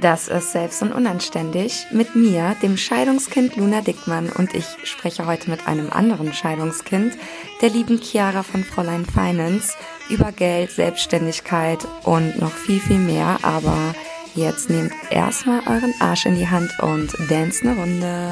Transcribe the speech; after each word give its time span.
Das 0.00 0.28
ist 0.28 0.52
Selbst 0.52 0.80
und 0.82 0.92
Unanständig 0.92 1.86
mit 1.90 2.14
mir, 2.14 2.54
dem 2.62 2.76
Scheidungskind 2.76 3.56
Luna 3.56 3.80
Dickmann 3.80 4.30
und 4.30 4.54
ich 4.54 4.64
spreche 4.84 5.26
heute 5.26 5.50
mit 5.50 5.66
einem 5.66 5.90
anderen 5.90 6.32
Scheidungskind, 6.32 7.14
der 7.60 7.70
lieben 7.70 8.00
Chiara 8.00 8.44
von 8.44 8.62
Fräulein 8.62 9.04
Finance, 9.04 9.76
über 10.08 10.30
Geld, 10.30 10.70
Selbstständigkeit 10.70 11.80
und 12.04 12.38
noch 12.38 12.52
viel, 12.52 12.78
viel 12.78 12.98
mehr. 12.98 13.38
Aber 13.42 13.94
jetzt 14.36 14.70
nehmt 14.70 14.92
erstmal 15.10 15.62
euren 15.66 15.94
Arsch 15.98 16.26
in 16.26 16.36
die 16.36 16.48
Hand 16.48 16.78
und 16.78 17.12
dance 17.28 17.62
eine 17.62 17.76
Runde. 17.76 18.30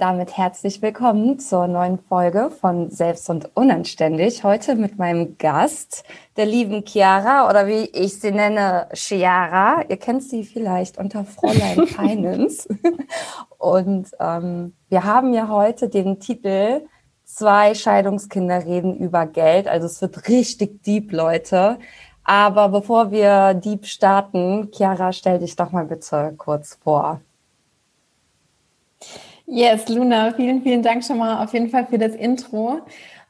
Und 0.00 0.06
damit 0.06 0.38
herzlich 0.38 0.80
willkommen 0.80 1.38
zur 1.38 1.66
neuen 1.66 1.98
Folge 1.98 2.50
von 2.50 2.88
Selbst 2.88 3.28
und 3.28 3.54
Unanständig. 3.54 4.44
Heute 4.44 4.74
mit 4.74 4.96
meinem 4.96 5.36
Gast, 5.36 6.04
der 6.38 6.46
lieben 6.46 6.86
Chiara 6.86 7.46
oder 7.50 7.66
wie 7.66 7.84
ich 7.92 8.18
sie 8.18 8.30
nenne, 8.30 8.88
Chiara. 8.94 9.82
Ihr 9.90 9.98
kennt 9.98 10.22
sie 10.22 10.44
vielleicht 10.44 10.96
unter 10.96 11.26
Fräulein 11.26 11.86
Finance. 11.86 12.66
und 13.58 14.08
ähm, 14.18 14.72
wir 14.88 15.04
haben 15.04 15.34
ja 15.34 15.48
heute 15.48 15.90
den 15.90 16.18
Titel 16.18 16.80
Zwei 17.24 17.74
Scheidungskinder 17.74 18.64
reden 18.64 18.96
über 18.96 19.26
Geld. 19.26 19.68
Also 19.68 19.84
es 19.84 20.00
wird 20.00 20.28
richtig 20.28 20.82
deep, 20.82 21.12
Leute. 21.12 21.78
Aber 22.24 22.70
bevor 22.70 23.10
wir 23.10 23.52
deep 23.52 23.84
starten, 23.84 24.70
Chiara, 24.72 25.12
stell 25.12 25.40
dich 25.40 25.56
doch 25.56 25.72
mal 25.72 25.84
bitte 25.84 26.32
kurz 26.38 26.78
vor. 26.82 27.20
Yes, 29.52 29.88
Luna, 29.88 30.32
vielen, 30.32 30.62
vielen 30.62 30.80
Dank 30.80 31.04
schon 31.04 31.18
mal 31.18 31.42
auf 31.42 31.52
jeden 31.52 31.70
Fall 31.70 31.84
für 31.84 31.98
das 31.98 32.14
Intro. 32.14 32.82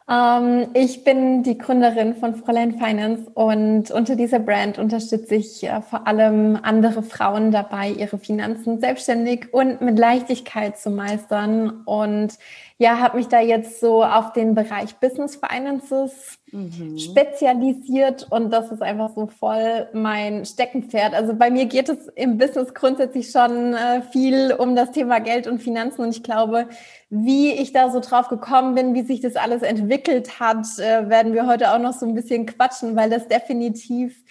Ähm, 0.07 0.67
ich 0.75 1.03
bin 1.03 1.43
die 1.43 1.57
Gründerin 1.57 2.15
von 2.15 2.35
Fräulein 2.35 2.75
Finance 2.75 3.31
und 3.33 3.91
unter 3.91 4.17
dieser 4.17 4.39
Brand 4.39 4.79
unterstütze 4.79 5.37
ich 5.37 5.65
äh, 5.65 5.81
vor 5.81 6.07
allem 6.07 6.59
andere 6.62 7.03
Frauen 7.03 7.53
dabei, 7.53 7.93
ihre 7.93 8.19
Finanzen 8.19 8.81
selbstständig 8.81 9.55
und 9.55 9.81
mit 9.81 9.99
Leichtigkeit 9.99 10.77
zu 10.79 10.91
meistern. 10.91 11.85
Und 11.87 12.34
ja, 12.81 12.98
habe 12.98 13.19
mich 13.19 13.28
da 13.28 13.41
jetzt 13.41 13.78
so 13.78 14.03
auf 14.03 14.33
den 14.33 14.55
Bereich 14.55 14.97
Business 14.97 15.36
Finances 15.36 16.39
mhm. 16.50 16.98
spezialisiert 16.98 18.27
und 18.31 18.50
das 18.50 18.72
ist 18.72 18.81
einfach 18.81 19.11
so 19.14 19.27
voll 19.27 19.87
mein 19.92 20.47
Steckenpferd. 20.47 21.12
Also 21.12 21.34
bei 21.34 21.50
mir 21.50 21.67
geht 21.67 21.91
es 21.91 22.09
im 22.17 22.39
Business 22.39 22.72
grundsätzlich 22.72 23.31
schon 23.31 23.75
äh, 23.75 24.00
viel 24.00 24.55
um 24.55 24.75
das 24.75 24.92
Thema 24.92 25.20
Geld 25.20 25.47
und 25.47 25.62
Finanzen 25.62 26.00
und 26.00 26.17
ich 26.17 26.22
glaube, 26.22 26.70
wie 27.11 27.53
ich 27.53 27.75
da 27.75 27.91
so 27.91 28.00
drauf 28.00 28.28
gekommen 28.28 28.75
bin, 28.75 28.94
wie 28.94 29.03
sich 29.03 29.20
das 29.20 29.37
alles 29.37 29.61
entwickelt 29.61 30.41
hat, 30.41 30.65
äh, 30.78 31.06
werden 31.11 31.34
wir 31.34 31.47
heute 31.47 31.75
auch 31.75 31.78
noch 31.78 31.92
so 31.92 32.06
ein 32.06 32.15
bisschen 32.15 32.47
quatschen, 32.47 32.97
weil 32.97 33.11
das 33.11 33.28
definitiv 33.28 34.25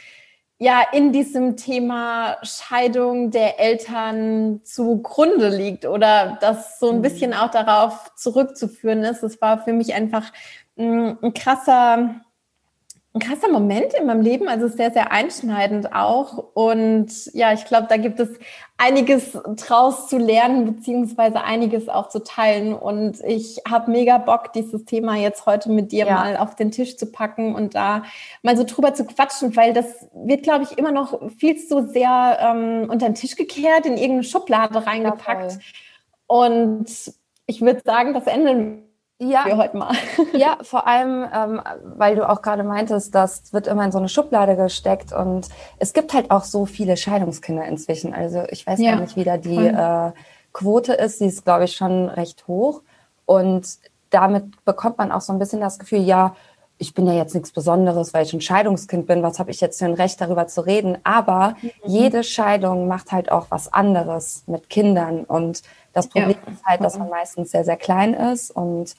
ja 0.60 0.84
in 0.92 1.14
diesem 1.14 1.56
Thema 1.56 2.38
Scheidung 2.44 3.32
der 3.32 3.60
Eltern 3.60 4.60
zugrunde 4.64 5.50
liegt 5.50 5.86
oder 5.86 6.38
das 6.42 6.80
so 6.80 6.90
ein 6.90 6.98
mhm. 6.98 7.02
bisschen 7.02 7.34
auch 7.34 7.50
darauf 7.50 8.14
zurückzuführen 8.16 9.04
ist. 9.04 9.24
Es 9.24 9.42
war 9.42 9.64
für 9.64 9.74
mich 9.74 9.94
einfach 9.94 10.32
ein, 10.78 11.18
ein 11.24 11.34
krasser 11.34 12.22
ein 13.14 13.20
krasser 13.20 13.52
Moment 13.52 13.96
in 13.96 14.06
meinem 14.06 14.22
Leben, 14.22 14.48
also 14.48 14.68
sehr, 14.68 14.92
sehr 14.92 15.12
einschneidend 15.12 15.94
auch. 15.94 16.52
Und 16.54 17.12
ja, 17.34 17.54
ich 17.54 17.66
glaube, 17.66 17.88
da 17.90 17.98
gibt 17.98 18.20
es 18.20 18.30
einiges 18.78 19.32
draus 19.32 20.08
zu 20.08 20.20
lernen, 20.20 20.76
beziehungsweise 20.76 21.42
einiges 21.42 21.90
auch 21.90 22.10
zu 22.10 22.24
teilen. 22.24 22.74
Und 22.74 23.20
ich 23.26 23.62
habe 23.68 23.90
mega 23.90 24.20
Bock, 24.20 24.54
dieses 24.54 24.86
Thema 24.86 25.16
jetzt 25.16 25.48
heute 25.48 25.72
mit 25.72 25.92
dir 25.92 26.06
ja. 26.06 26.14
mal 26.14 26.38
auf 26.38 26.56
den 26.56 26.70
Tisch 26.70 26.98
zu 26.98 27.08
packen 27.08 27.56
und 27.56 27.74
da 27.74 28.04
mal 28.44 28.56
so 28.56 28.64
drüber 28.64 28.94
zu 28.94 29.06
quatschen, 29.06 29.56
weil 29.56 29.74
das 29.74 30.08
wird, 30.14 30.44
glaube 30.44 30.66
ich, 30.66 30.78
immer 30.78 30.92
noch 30.92 31.32
viel 31.32 31.58
zu 31.58 31.88
sehr 31.88 32.38
ähm, 32.40 32.90
unter 32.92 33.08
den 33.10 33.16
Tisch 33.16 33.36
gekehrt, 33.36 33.88
in 33.88 33.94
irgendeine 33.94 34.24
Schublade 34.24 34.86
reingepackt. 34.86 35.54
Ja, 35.54 35.60
und 36.28 36.86
ich 37.48 37.62
würde 37.62 37.82
sagen, 37.84 38.14
das 38.14 38.28
Ende 38.28 38.84
ja, 39.20 39.44
für 39.44 39.58
heute 39.58 39.78
mal. 39.78 39.94
ja, 40.34 40.58
vor 40.64 40.88
allem, 40.88 41.28
ähm, 41.34 41.62
weil 41.98 42.16
du 42.16 42.28
auch 42.28 42.42
gerade 42.42 42.64
meintest, 42.64 43.14
das 43.14 43.54
wird 43.54 43.68
immer 43.68 43.84
in 43.84 43.92
so 43.92 43.98
eine 43.98 44.10
Schublade 44.10 44.56
gesteckt 44.56 45.12
und 45.12 45.48
es 45.78 45.94
gibt 45.94 46.14
halt 46.14 46.32
auch 46.32 46.44
so 46.44 46.66
viele 46.66 46.98
Scheidungskinder 46.98 47.66
inzwischen. 47.66 48.14
Also 48.14 48.44
ich 48.50 48.66
weiß 48.66 48.80
ja, 48.80 48.92
gar 48.92 49.02
nicht, 49.02 49.16
wie 49.18 49.26
da 49.26 49.38
die 49.38 49.58
äh, 49.58 50.12
Quote 50.54 50.94
ist. 50.94 51.20
Sie 51.20 51.26
ist, 51.26 51.44
glaube 51.44 51.66
ich, 51.66 51.76
schon 51.76 52.08
recht 52.08 52.48
hoch. 52.48 52.82
Und 53.26 53.68
damit 54.10 54.64
bekommt 54.66 54.98
man 54.98 55.12
auch 55.12 55.22
so 55.22 55.34
ein 55.34 55.40
bisschen 55.40 55.62
das 55.62 55.80
Gefühl, 55.80 56.00
ja, 56.00 56.36
ich 56.82 56.94
bin 56.94 57.06
ja 57.06 57.14
jetzt 57.14 57.36
nichts 57.36 57.52
Besonderes, 57.52 58.14
weil 58.14 58.24
ich 58.26 58.34
ein 58.34 58.40
Scheidungskind 58.40 59.06
bin. 59.06 59.22
Was 59.22 59.38
habe 59.38 59.52
ich 59.52 59.60
jetzt 59.60 59.80
für 59.80 59.86
ein 59.86 59.94
Recht, 59.94 60.22
darüber 60.22 60.48
zu 60.48 60.62
reden? 60.62 60.98
Aber 61.04 61.56
mhm. 61.62 61.72
jede 61.84 62.24
Scheidung 62.24 62.88
macht 62.88 63.12
halt 63.12 63.32
auch 63.32 63.48
was 63.50 63.72
anderes 63.72 64.44
mit 64.48 64.70
Kindern. 64.70 65.26
Und 65.26 65.62
das 65.94 66.08
Problem 66.08 66.38
ja. 66.46 66.52
ist 66.54 66.66
halt, 66.66 66.82
dass 66.82 66.98
man 66.98 67.10
meistens 67.10 67.52
sehr, 67.52 67.64
sehr 67.64 67.78
klein 67.78 68.14
ist 68.14 68.52
und 68.52 68.96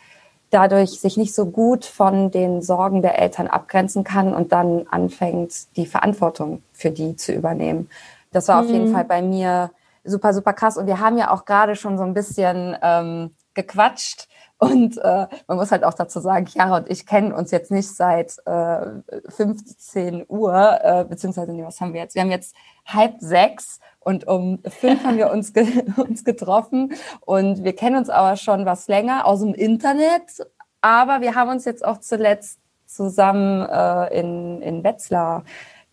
dadurch 0.50 1.00
sich 1.00 1.16
nicht 1.16 1.34
so 1.34 1.46
gut 1.46 1.84
von 1.84 2.30
den 2.30 2.60
Sorgen 2.60 3.02
der 3.02 3.18
Eltern 3.18 3.46
abgrenzen 3.46 4.04
kann 4.04 4.34
und 4.34 4.52
dann 4.52 4.86
anfängt, 4.90 5.76
die 5.76 5.86
Verantwortung 5.86 6.62
für 6.72 6.90
die 6.90 7.16
zu 7.16 7.32
übernehmen. 7.32 7.88
Das 8.32 8.48
war 8.48 8.60
mhm. 8.60 8.66
auf 8.66 8.72
jeden 8.72 8.88
mhm. 8.88 8.94
Fall 8.94 9.04
bei 9.04 9.22
mir 9.22 9.70
super, 10.04 10.34
super 10.34 10.52
krass. 10.52 10.76
Und 10.76 10.86
wir 10.86 11.00
haben 11.00 11.18
ja 11.18 11.30
auch 11.30 11.44
gerade 11.44 11.76
schon 11.76 11.98
so 11.98 12.04
ein 12.04 12.14
bisschen 12.14 12.76
ähm, 12.82 13.34
gequatscht. 13.54 14.28
Und 14.58 14.98
äh, 14.98 15.26
man 15.46 15.56
muss 15.56 15.72
halt 15.72 15.84
auch 15.84 15.94
dazu 15.94 16.20
sagen, 16.20 16.46
Chiara 16.46 16.78
und 16.78 16.90
ich 16.90 17.06
kennen 17.06 17.32
uns 17.32 17.50
jetzt 17.50 17.70
nicht 17.70 17.88
seit 17.88 18.36
äh, 18.44 18.86
15 19.28 20.26
Uhr, 20.28 20.78
äh, 20.82 21.04
beziehungsweise, 21.04 21.52
nee, 21.52 21.64
was 21.64 21.80
haben 21.80 21.94
wir 21.94 22.02
jetzt? 22.02 22.14
Wir 22.14 22.22
haben 22.22 22.30
jetzt 22.30 22.54
halb 22.86 23.14
sechs 23.20 23.80
und 24.00 24.26
um 24.26 24.60
fünf 24.66 25.04
haben 25.04 25.18
wir 25.18 25.30
uns, 25.30 25.52
ge 25.52 25.66
uns 25.96 26.24
getroffen 26.24 26.92
und 27.20 27.64
wir 27.64 27.74
kennen 27.74 27.96
uns 27.96 28.08
aber 28.08 28.36
schon 28.36 28.64
was 28.64 28.88
länger 28.88 29.26
aus 29.26 29.40
dem 29.40 29.54
Internet. 29.54 30.46
Aber 30.80 31.20
wir 31.20 31.34
haben 31.34 31.50
uns 31.50 31.66
jetzt 31.66 31.84
auch 31.84 31.98
zuletzt 31.98 32.58
zusammen 32.86 33.68
äh, 33.68 34.18
in, 34.18 34.62
in 34.62 34.82
Wetzlar 34.82 35.44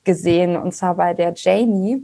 gesehen 0.05 0.55
und 0.55 0.73
zwar 0.73 0.95
bei 0.95 1.13
der 1.13 1.33
Jamie, 1.35 2.01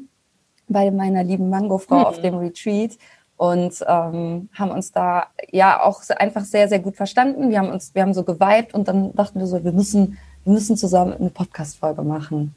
bei 0.68 0.91
meiner 0.91 1.24
lieben 1.24 1.50
Mango-Frau 1.50 2.00
mhm. 2.00 2.06
auf 2.06 2.22
dem 2.22 2.35
Retreat 2.35 2.97
und 3.38 3.84
ähm, 3.88 4.50
haben 4.53 4.72
uns 4.72 4.91
da 4.91 5.28
ja 5.52 5.81
auch 5.81 6.02
einfach 6.18 6.44
sehr, 6.44 6.68
sehr 6.68 6.80
gut 6.80 6.97
verstanden. 6.97 7.50
Wir 7.50 7.59
haben 7.59 7.70
uns, 7.70 7.96
wir 7.96 8.02
haben 8.02 8.14
so 8.14 8.24
geweibt 8.24 8.74
und 8.74 8.88
dann 8.88 9.14
dachten 9.16 9.40
wir 9.40 9.47
so, 9.47 9.64
wir 9.64 9.72
müssen, 9.72 10.18
wir 10.44 10.53
müssen 10.53 10.78
zusammen 10.78 11.14
eine 11.14 11.30
Podcast-Folge 11.30 12.03
machen. 12.03 12.53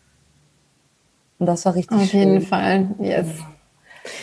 Und 1.39 1.47
das 1.47 1.65
war 1.65 1.75
richtig 1.75 1.97
Auf 1.97 2.05
schön. 2.05 2.21
Auf 2.21 2.27
jeden 2.27 2.43
Fall, 2.43 2.89
yes. 2.99 3.27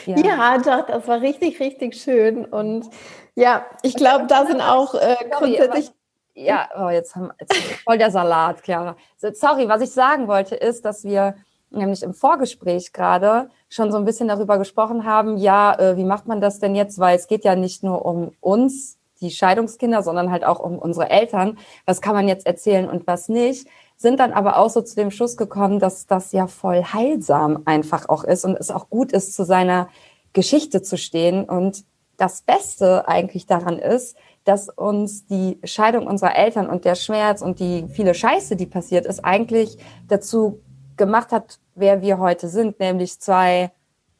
Ja. 0.06 0.18
ja, 0.18 0.58
doch, 0.60 0.86
das 0.88 1.08
war 1.08 1.22
richtig, 1.22 1.60
richtig 1.60 1.96
schön. 1.96 2.46
Und 2.46 2.90
ja, 3.36 3.66
ich 3.82 3.96
glaube, 3.96 4.28
da 4.28 4.46
sind 4.46 4.62
auch 4.62 4.96
äh, 4.96 5.16
grundsätzlich. 5.32 5.92
Ja, 6.36 6.70
oh, 6.78 6.90
jetzt 6.90 7.16
haben 7.16 7.32
jetzt 7.40 7.56
voll 7.84 7.98
der 7.98 8.10
Salat, 8.10 8.64
Clara. 8.64 8.96
Sorry, 9.18 9.68
was 9.68 9.82
ich 9.82 9.92
sagen 9.92 10.28
wollte, 10.28 10.56
ist, 10.56 10.84
dass 10.84 11.04
wir 11.04 11.36
nämlich 11.70 12.04
im 12.04 12.14
Vorgespräch 12.14 12.94
gerade 12.94 13.50
schon 13.70 13.92
so 13.92 13.98
ein 13.98 14.06
bisschen 14.06 14.28
darüber 14.28 14.58
gesprochen 14.58 15.06
haben, 15.06 15.38
ja, 15.38 15.78
äh, 15.78 15.98
wie 15.98 16.04
macht 16.04 16.28
man 16.28 16.42
das 16.42 16.60
denn 16.60 16.76
jetzt? 16.76 17.00
Weil 17.00 17.18
es 17.18 17.28
geht 17.28 17.44
ja 17.44 17.56
nicht 17.56 17.84
nur 17.84 18.06
um 18.06 18.32
uns, 18.40 18.98
die 19.22 19.32
Scheidungskinder, 19.32 20.04
sondern 20.04 20.32
halt 20.32 20.44
auch 20.44 20.60
um 20.60 20.78
unsere 20.78 21.10
Eltern. 21.10 21.58
Was 21.86 22.02
kann 22.02 22.14
man 22.14 22.28
jetzt 22.28 22.46
erzählen 22.46 22.90
und 22.90 23.08
was 23.08 23.30
nicht? 23.30 23.68
Sind 24.04 24.20
dann 24.20 24.34
aber 24.34 24.58
auch 24.60 24.70
so 24.70 24.82
zu 24.82 24.96
dem 24.96 25.12
Schluss 25.12 25.38
gekommen, 25.38 25.80
dass 25.80 26.06
das 26.06 26.34
ja 26.34 26.48
voll 26.48 26.84
heilsam 26.84 27.64
einfach 27.66 28.10
auch 28.10 28.26
ist 28.26 28.44
und 28.44 28.56
es 28.58 28.70
auch 28.70 28.90
gut 28.90 29.14
ist, 29.14 29.34
zu 29.34 29.46
seiner 29.46 29.88
Geschichte 30.34 30.82
zu 30.82 30.98
stehen. 30.98 31.46
Und 31.46 31.86
das 32.18 32.42
Beste 32.42 33.08
eigentlich 33.08 33.48
daran 33.48 33.80
ist, 33.80 34.18
dass 34.44 34.68
uns 34.68 35.26
die 35.26 35.58
Scheidung 35.64 36.06
unserer 36.06 36.36
Eltern 36.36 36.70
und 36.70 36.84
der 36.84 36.96
Schmerz 36.96 37.42
und 37.42 37.60
die 37.60 37.88
viele 37.88 38.14
Scheiße, 38.14 38.58
die 38.58 38.66
passiert 38.66 39.06
ist, 39.06 39.24
eigentlich 39.24 39.78
dazu 40.10 40.60
gemacht 40.98 41.32
hat, 41.32 41.60
wer 41.74 42.02
wir 42.02 42.20
heute 42.20 42.50
sind, 42.50 42.82
nämlich 42.82 43.22
zwei 43.22 43.72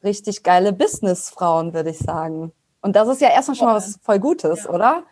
richtig 0.02 0.42
geile 0.42 0.72
Businessfrauen, 0.72 1.74
würde 1.74 1.90
ich 1.90 1.98
sagen. 1.98 2.52
Und 2.80 2.96
das 2.96 3.06
ist 3.08 3.20
ja 3.20 3.28
erstmal 3.28 3.54
schon 3.54 3.66
mal 3.66 3.76
was 3.76 3.98
voll 4.02 4.18
Gutes, 4.18 4.64
ja. 4.64 4.70
oder? 4.70 5.02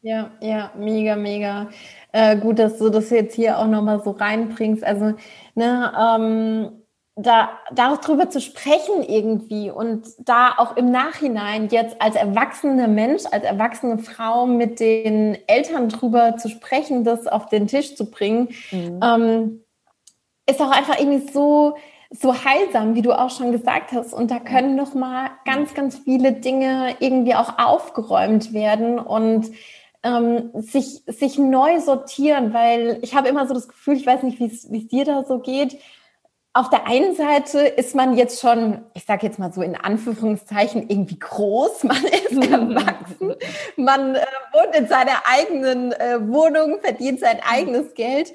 Ja, 0.00 0.30
ja, 0.40 0.72
mega, 0.74 1.14
mega. 1.16 1.68
Äh, 2.12 2.36
gut, 2.36 2.58
dass 2.58 2.78
du 2.78 2.88
das 2.88 3.10
jetzt 3.10 3.34
hier 3.34 3.58
auch 3.58 3.66
nochmal 3.66 4.02
so 4.02 4.10
reinbringst. 4.10 4.84
Also, 4.84 5.14
ne, 5.54 5.92
ähm, 5.98 6.80
da 7.16 7.50
darüber 7.72 8.30
zu 8.30 8.40
sprechen 8.40 9.02
irgendwie 9.06 9.70
und 9.70 10.06
da 10.18 10.54
auch 10.56 10.76
im 10.76 10.90
Nachhinein 10.90 11.68
jetzt 11.68 12.00
als 12.00 12.16
erwachsene 12.16 12.88
Mensch, 12.88 13.24
als 13.30 13.44
erwachsene 13.44 13.98
Frau 13.98 14.46
mit 14.46 14.80
den 14.80 15.36
Eltern 15.46 15.88
drüber 15.88 16.36
zu 16.36 16.48
sprechen, 16.48 17.04
das 17.04 17.26
auf 17.26 17.46
den 17.46 17.66
Tisch 17.66 17.94
zu 17.96 18.10
bringen, 18.10 18.48
mhm. 18.70 19.00
ähm, 19.02 19.64
ist 20.46 20.60
auch 20.60 20.70
einfach 20.70 20.98
irgendwie 20.98 21.30
so 21.30 21.76
so 22.12 22.34
heilsam, 22.44 22.96
wie 22.96 23.02
du 23.02 23.12
auch 23.12 23.30
schon 23.30 23.52
gesagt 23.52 23.92
hast. 23.92 24.12
Und 24.12 24.32
da 24.32 24.40
können 24.40 24.74
noch 24.74 24.94
mal 24.94 25.30
ganz, 25.44 25.74
ganz 25.74 25.96
viele 25.96 26.32
Dinge 26.32 26.96
irgendwie 26.98 27.36
auch 27.36 27.58
aufgeräumt 27.58 28.52
werden 28.52 28.98
und 28.98 29.48
ähm, 30.02 30.50
sich, 30.54 31.02
sich 31.06 31.38
neu 31.38 31.80
sortieren, 31.80 32.54
weil 32.54 32.98
ich 33.02 33.14
habe 33.14 33.28
immer 33.28 33.46
so 33.46 33.54
das 33.54 33.68
Gefühl, 33.68 33.96
ich 33.96 34.06
weiß 34.06 34.22
nicht, 34.22 34.40
wie 34.40 34.46
es 34.46 34.88
dir 34.88 35.04
da 35.04 35.24
so 35.24 35.38
geht, 35.40 35.78
auf 36.52 36.68
der 36.68 36.86
einen 36.86 37.14
Seite 37.14 37.60
ist 37.60 37.94
man 37.94 38.16
jetzt 38.16 38.40
schon, 38.40 38.80
ich 38.94 39.04
sage 39.04 39.24
jetzt 39.24 39.38
mal 39.38 39.52
so 39.52 39.62
in 39.62 39.76
Anführungszeichen, 39.76 40.88
irgendwie 40.88 41.18
groß, 41.18 41.84
man 41.84 42.04
ist 42.04 42.50
erwachsen, 42.50 43.34
man 43.76 44.16
äh, 44.16 44.26
wohnt 44.52 44.74
in 44.76 44.88
seiner 44.88 45.22
eigenen 45.24 45.92
äh, 45.92 46.18
Wohnung, 46.20 46.80
verdient 46.80 47.20
sein 47.20 47.38
eigenes 47.48 47.94
Geld. 47.94 48.32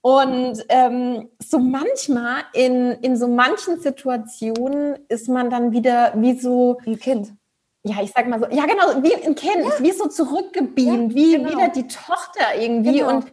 Und 0.00 0.64
ähm, 0.68 1.30
so 1.40 1.58
manchmal 1.58 2.42
in, 2.52 2.92
in 3.02 3.16
so 3.16 3.26
manchen 3.26 3.80
Situationen 3.80 5.00
ist 5.08 5.28
man 5.28 5.50
dann 5.50 5.72
wieder 5.72 6.12
wie 6.14 6.38
so 6.38 6.78
ein 6.86 7.00
Kind. 7.00 7.32
Ja, 7.86 8.02
ich 8.02 8.12
sag 8.12 8.26
mal 8.26 8.40
so, 8.40 8.46
ja 8.46 8.66
genau, 8.66 9.02
wie 9.02 9.14
ein 9.14 9.36
Kind, 9.36 9.64
ja. 9.64 9.70
wie 9.78 9.92
so 9.92 10.08
zurückgebeamt, 10.08 11.12
ja, 11.12 11.16
wie 11.16 11.36
genau. 11.36 11.50
wieder 11.50 11.68
die 11.68 11.86
Tochter 11.86 12.60
irgendwie 12.60 12.98
genau. 12.98 13.16
und 13.16 13.32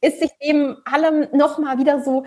ist 0.00 0.18
sich 0.18 0.30
dem 0.42 0.76
allem 0.84 1.28
nochmal 1.32 1.78
wieder 1.78 2.02
so 2.02 2.24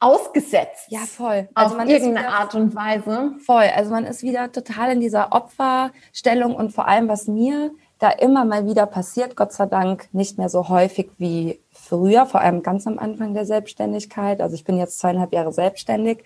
ausgesetzt. 0.00 0.86
Ja, 0.88 1.00
voll. 1.00 1.48
Also 1.54 1.76
auf 1.76 1.86
irgendeine 1.86 2.28
Art 2.28 2.54
und 2.54 2.74
Weise. 2.74 3.32
Voll. 3.44 3.64
Also 3.74 3.90
man 3.90 4.04
ist 4.04 4.22
wieder 4.22 4.52
total 4.52 4.92
in 4.92 5.00
dieser 5.00 5.32
Opferstellung 5.32 6.54
und 6.54 6.72
vor 6.72 6.88
allem, 6.88 7.08
was 7.08 7.26
mir 7.26 7.70
da 7.98 8.10
immer 8.10 8.44
mal 8.44 8.66
wieder 8.66 8.86
passiert, 8.86 9.36
Gott 9.36 9.52
sei 9.52 9.66
Dank 9.66 10.08
nicht 10.12 10.38
mehr 10.38 10.48
so 10.48 10.68
häufig 10.68 11.10
wie 11.18 11.60
früher, 11.72 12.26
vor 12.26 12.40
allem 12.40 12.62
ganz 12.62 12.86
am 12.86 12.98
Anfang 12.98 13.34
der 13.34 13.46
Selbstständigkeit. 13.46 14.40
Also 14.40 14.54
ich 14.54 14.64
bin 14.64 14.78
jetzt 14.78 14.98
zweieinhalb 14.98 15.32
Jahre 15.32 15.52
selbstständig 15.52 16.24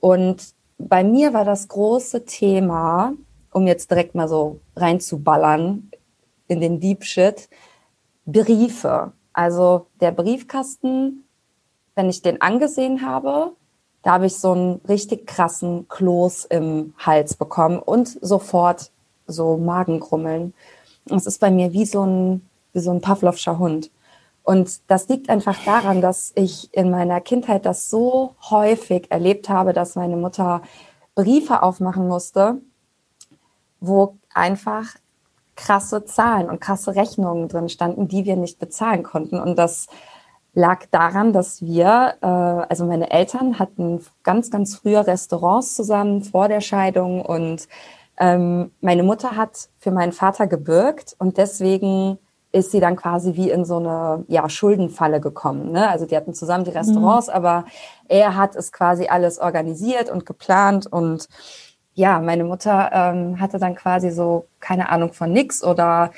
und 0.00 0.54
bei 0.78 1.04
mir 1.04 1.32
war 1.32 1.44
das 1.44 1.68
große 1.68 2.24
Thema, 2.24 3.12
um 3.52 3.66
jetzt 3.66 3.90
direkt 3.90 4.14
mal 4.14 4.28
so 4.28 4.60
reinzuballern 4.76 5.90
in 6.48 6.60
den 6.60 6.80
Deep 6.80 7.04
Shit, 7.04 7.48
Briefe. 8.26 9.12
Also 9.32 9.86
der 10.00 10.12
Briefkasten 10.12 11.24
wenn 11.94 12.08
ich 12.08 12.22
den 12.22 12.40
angesehen 12.40 13.06
habe, 13.06 13.52
da 14.02 14.12
habe 14.12 14.26
ich 14.26 14.36
so 14.36 14.52
einen 14.52 14.80
richtig 14.88 15.26
krassen 15.26 15.88
Kloß 15.88 16.46
im 16.46 16.94
Hals 16.98 17.34
bekommen 17.34 17.78
und 17.78 18.18
sofort 18.20 18.90
so 19.26 19.56
Magenkrummeln. 19.56 20.54
Es 21.08 21.26
ist 21.26 21.38
bei 21.38 21.50
mir 21.50 21.72
wie 21.72 21.84
so 21.84 22.04
ein, 22.04 22.48
wie 22.72 22.80
so 22.80 22.90
ein 22.90 23.00
Pavlovscher 23.00 23.58
Hund. 23.58 23.90
Und 24.42 24.80
das 24.88 25.08
liegt 25.08 25.30
einfach 25.30 25.56
daran, 25.64 26.00
dass 26.00 26.32
ich 26.34 26.68
in 26.72 26.90
meiner 26.90 27.20
Kindheit 27.20 27.64
das 27.64 27.90
so 27.90 28.34
häufig 28.50 29.08
erlebt 29.10 29.48
habe, 29.48 29.72
dass 29.72 29.94
meine 29.94 30.16
Mutter 30.16 30.62
Briefe 31.14 31.62
aufmachen 31.62 32.08
musste, 32.08 32.60
wo 33.82 34.16
einfach 34.32 34.94
krasse 35.56 36.04
Zahlen 36.04 36.48
und 36.48 36.60
krasse 36.60 36.94
Rechnungen 36.94 37.48
drin 37.48 37.68
standen, 37.68 38.08
die 38.08 38.24
wir 38.24 38.36
nicht 38.36 38.58
bezahlen 38.58 39.02
konnten. 39.02 39.38
Und 39.38 39.58
das 39.58 39.88
lag 40.54 40.86
daran, 40.90 41.32
dass 41.32 41.62
wir, 41.62 42.14
äh, 42.20 42.26
also 42.26 42.84
meine 42.86 43.10
Eltern 43.10 43.58
hatten 43.58 44.04
ganz, 44.22 44.50
ganz 44.50 44.76
früher 44.76 45.06
Restaurants 45.06 45.74
zusammen 45.74 46.22
vor 46.22 46.48
der 46.48 46.60
Scheidung 46.60 47.22
und 47.24 47.68
ähm, 48.18 48.70
meine 48.80 49.02
Mutter 49.02 49.36
hat 49.36 49.68
für 49.78 49.90
meinen 49.90 50.12
Vater 50.12 50.46
gebürgt 50.46 51.16
und 51.18 51.38
deswegen 51.38 52.18
ist 52.52 52.70
sie 52.70 52.80
dann 52.80 52.96
quasi 52.96 53.34
wie 53.34 53.50
in 53.50 53.64
so 53.64 53.78
eine 53.78 54.24
ja, 54.28 54.46
Schuldenfalle 54.48 55.20
gekommen. 55.20 55.72
Ne? 55.72 55.88
Also 55.88 56.04
die 56.04 56.16
hatten 56.16 56.34
zusammen 56.34 56.64
die 56.64 56.70
Restaurants, 56.70 57.28
mhm. 57.28 57.32
aber 57.32 57.64
er 58.08 58.36
hat 58.36 58.54
es 58.54 58.72
quasi 58.72 59.06
alles 59.06 59.38
organisiert 59.38 60.10
und 60.10 60.26
geplant 60.26 60.86
und 60.86 61.28
ja, 61.94 62.20
meine 62.20 62.44
Mutter 62.44 62.90
ähm, 62.92 63.40
hatte 63.40 63.58
dann 63.58 63.74
quasi 63.74 64.10
so 64.10 64.46
keine 64.60 64.88
Ahnung 64.88 65.12
von 65.12 65.32
nix 65.32 65.62
oder 65.62 66.10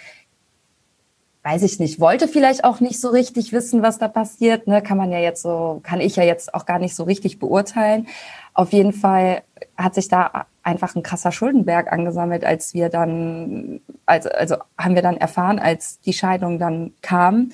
weiß 1.45 1.63
ich 1.63 1.79
nicht, 1.79 2.01
wollte 2.01 2.27
vielleicht 2.27 2.65
auch 2.65 2.81
nicht 2.81 2.99
so 2.99 3.11
richtig 3.11 3.53
wissen, 3.53 3.83
was 3.83 3.99
da 3.99 4.09
passiert. 4.09 4.67
Ne? 4.67 4.81
Kann 4.81 4.97
man 4.97 5.13
ja 5.13 5.19
jetzt 5.19 5.43
so, 5.43 5.81
kann 5.83 6.01
ich 6.01 6.17
ja 6.17 6.23
jetzt 6.23 6.55
auch 6.55 6.65
gar 6.65 6.79
nicht 6.79 6.97
so 6.97 7.05
richtig 7.05 7.39
beurteilen. 7.39 8.07
Auf 8.55 8.73
jeden 8.73 8.95
Fall 8.95 9.43
hat 9.77 9.95
sich 9.95 10.09
da 10.09 10.47
einfach 10.63 10.97
ein 10.97 11.03
krasser 11.03 11.33
Schuldenberg 11.33 11.93
angesammelt, 11.93 12.45
als 12.45 12.73
wir 12.73 12.89
dann, 12.89 13.81
also, 14.07 14.31
also 14.31 14.57
haben 14.79 14.95
wir 14.95 15.03
dann 15.03 15.19
erfahren, 15.19 15.59
als 15.59 16.01
die 16.01 16.15
Scheidung 16.15 16.59
dann 16.59 16.95
kam. 17.03 17.51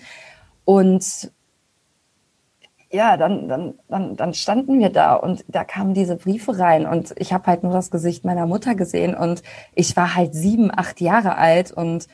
Und 0.64 1.32
ja, 2.92 3.16
dann, 3.16 3.48
dann, 3.48 3.74
dann, 3.88 4.16
dann 4.16 4.34
standen 4.34 4.80
wir 4.80 4.90
da 4.90 5.14
und 5.14 5.44
da 5.46 5.62
kamen 5.62 5.94
diese 5.94 6.16
Briefe 6.16 6.58
rein 6.58 6.86
und 6.86 7.14
ich 7.18 7.32
habe 7.32 7.46
halt 7.46 7.62
nur 7.62 7.72
das 7.72 7.90
Gesicht 7.90 8.24
meiner 8.24 8.46
Mutter 8.46 8.74
gesehen 8.74 9.14
und 9.14 9.42
ich 9.74 9.96
war 9.96 10.16
halt 10.16 10.34
sieben, 10.34 10.70
acht 10.74 11.00
Jahre 11.00 11.36
alt 11.36 11.70
und 11.70 12.08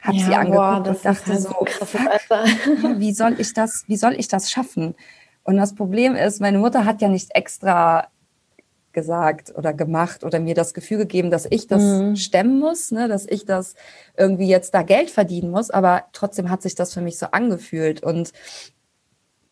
habe 0.00 0.16
ja, 0.16 0.24
sie 0.24 0.34
angeguckt 0.34 0.56
boah, 0.56 0.76
und 0.88 1.04
dachte 1.04 1.32
halt 1.32 1.40
so, 1.40 1.50
fuck, 1.50 2.98
wie 2.98 3.12
soll 3.12 3.38
ich 3.38 3.54
das, 3.54 3.84
wie 3.86 3.96
soll 3.96 4.14
ich 4.14 4.26
das 4.26 4.50
schaffen? 4.50 4.96
Und 5.44 5.56
das 5.56 5.74
Problem 5.74 6.16
ist, 6.16 6.40
meine 6.40 6.58
Mutter 6.58 6.84
hat 6.84 7.00
ja 7.00 7.08
nicht 7.08 7.34
extra 7.34 8.08
gesagt 8.92 9.54
oder 9.56 9.72
gemacht 9.72 10.24
oder 10.24 10.40
mir 10.40 10.54
das 10.54 10.74
Gefühl 10.74 10.98
gegeben, 10.98 11.30
dass 11.30 11.46
ich 11.48 11.68
das 11.68 11.82
mhm. 11.82 12.16
stemmen 12.16 12.58
muss, 12.58 12.90
ne, 12.90 13.06
dass 13.06 13.26
ich 13.26 13.44
das 13.44 13.76
irgendwie 14.16 14.48
jetzt 14.48 14.74
da 14.74 14.82
Geld 14.82 15.10
verdienen 15.10 15.50
muss, 15.50 15.70
aber 15.70 16.06
trotzdem 16.12 16.50
hat 16.50 16.62
sich 16.62 16.74
das 16.74 16.92
für 16.92 17.00
mich 17.00 17.16
so 17.16 17.26
angefühlt 17.26 18.02
und 18.02 18.32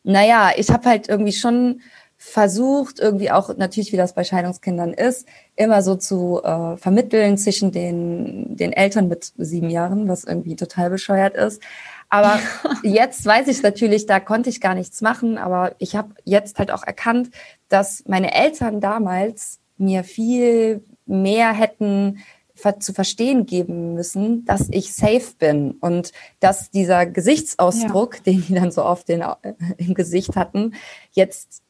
naja, 0.09 0.53
ich 0.57 0.71
habe 0.71 0.89
halt 0.89 1.09
irgendwie 1.09 1.33
schon 1.33 1.83
versucht, 2.17 2.99
irgendwie 2.99 3.31
auch 3.31 3.55
natürlich, 3.59 3.93
wie 3.93 3.99
das 3.99 4.15
bei 4.15 4.25
Scheidungskindern 4.25 4.95
ist, 4.95 5.29
immer 5.55 5.83
so 5.83 5.97
zu 5.97 6.43
äh, 6.43 6.77
vermitteln 6.79 7.37
zwischen 7.37 7.73
den, 7.73 8.57
den 8.57 8.73
Eltern 8.73 9.09
mit 9.09 9.33
sieben 9.37 9.69
Jahren, 9.69 10.09
was 10.09 10.25
irgendwie 10.25 10.57
total 10.57 10.89
bescheuert 10.89 11.37
ist. 11.37 11.63
Aber 12.09 12.41
jetzt 12.83 13.25
weiß 13.25 13.49
ich 13.49 13.63
natürlich, 13.63 14.07
da 14.07 14.19
konnte 14.19 14.49
ich 14.49 14.63
gar 14.63 14.75
nichts 14.75 15.03
machen, 15.03 15.37
aber 15.37 15.75
ich 15.79 15.95
habe 15.95 16.15
jetzt 16.25 16.59
halt 16.59 16.71
auch 16.71 16.83
erkannt, 16.83 17.31
dass 17.69 18.03
meine 18.07 18.35
Eltern 18.35 18.81
damals 18.81 19.61
mir 19.77 20.05
viel 20.05 20.83
mehr 21.05 21.53
hätten 21.53 22.25
zu 22.81 22.93
verstehen 22.93 23.47
geben 23.47 23.95
müssen, 23.95 24.45
dass 24.45 24.69
ich 24.71 24.95
safe 24.95 25.35
bin 25.39 25.73
und 25.81 26.13
dass 26.41 26.71
dieser 26.71 27.07
Gesichtsausdruck, 27.07 28.17
ja. 28.17 28.23
den 28.25 28.45
die 28.47 28.55
dann 28.55 28.71
so 28.71 28.85
oft 28.85 29.09
den, 29.09 29.23
äh, 29.23 29.55
im 29.77 29.95
Gesicht 29.95 30.37
hatten, 30.37 30.75
jetzt 31.13 31.63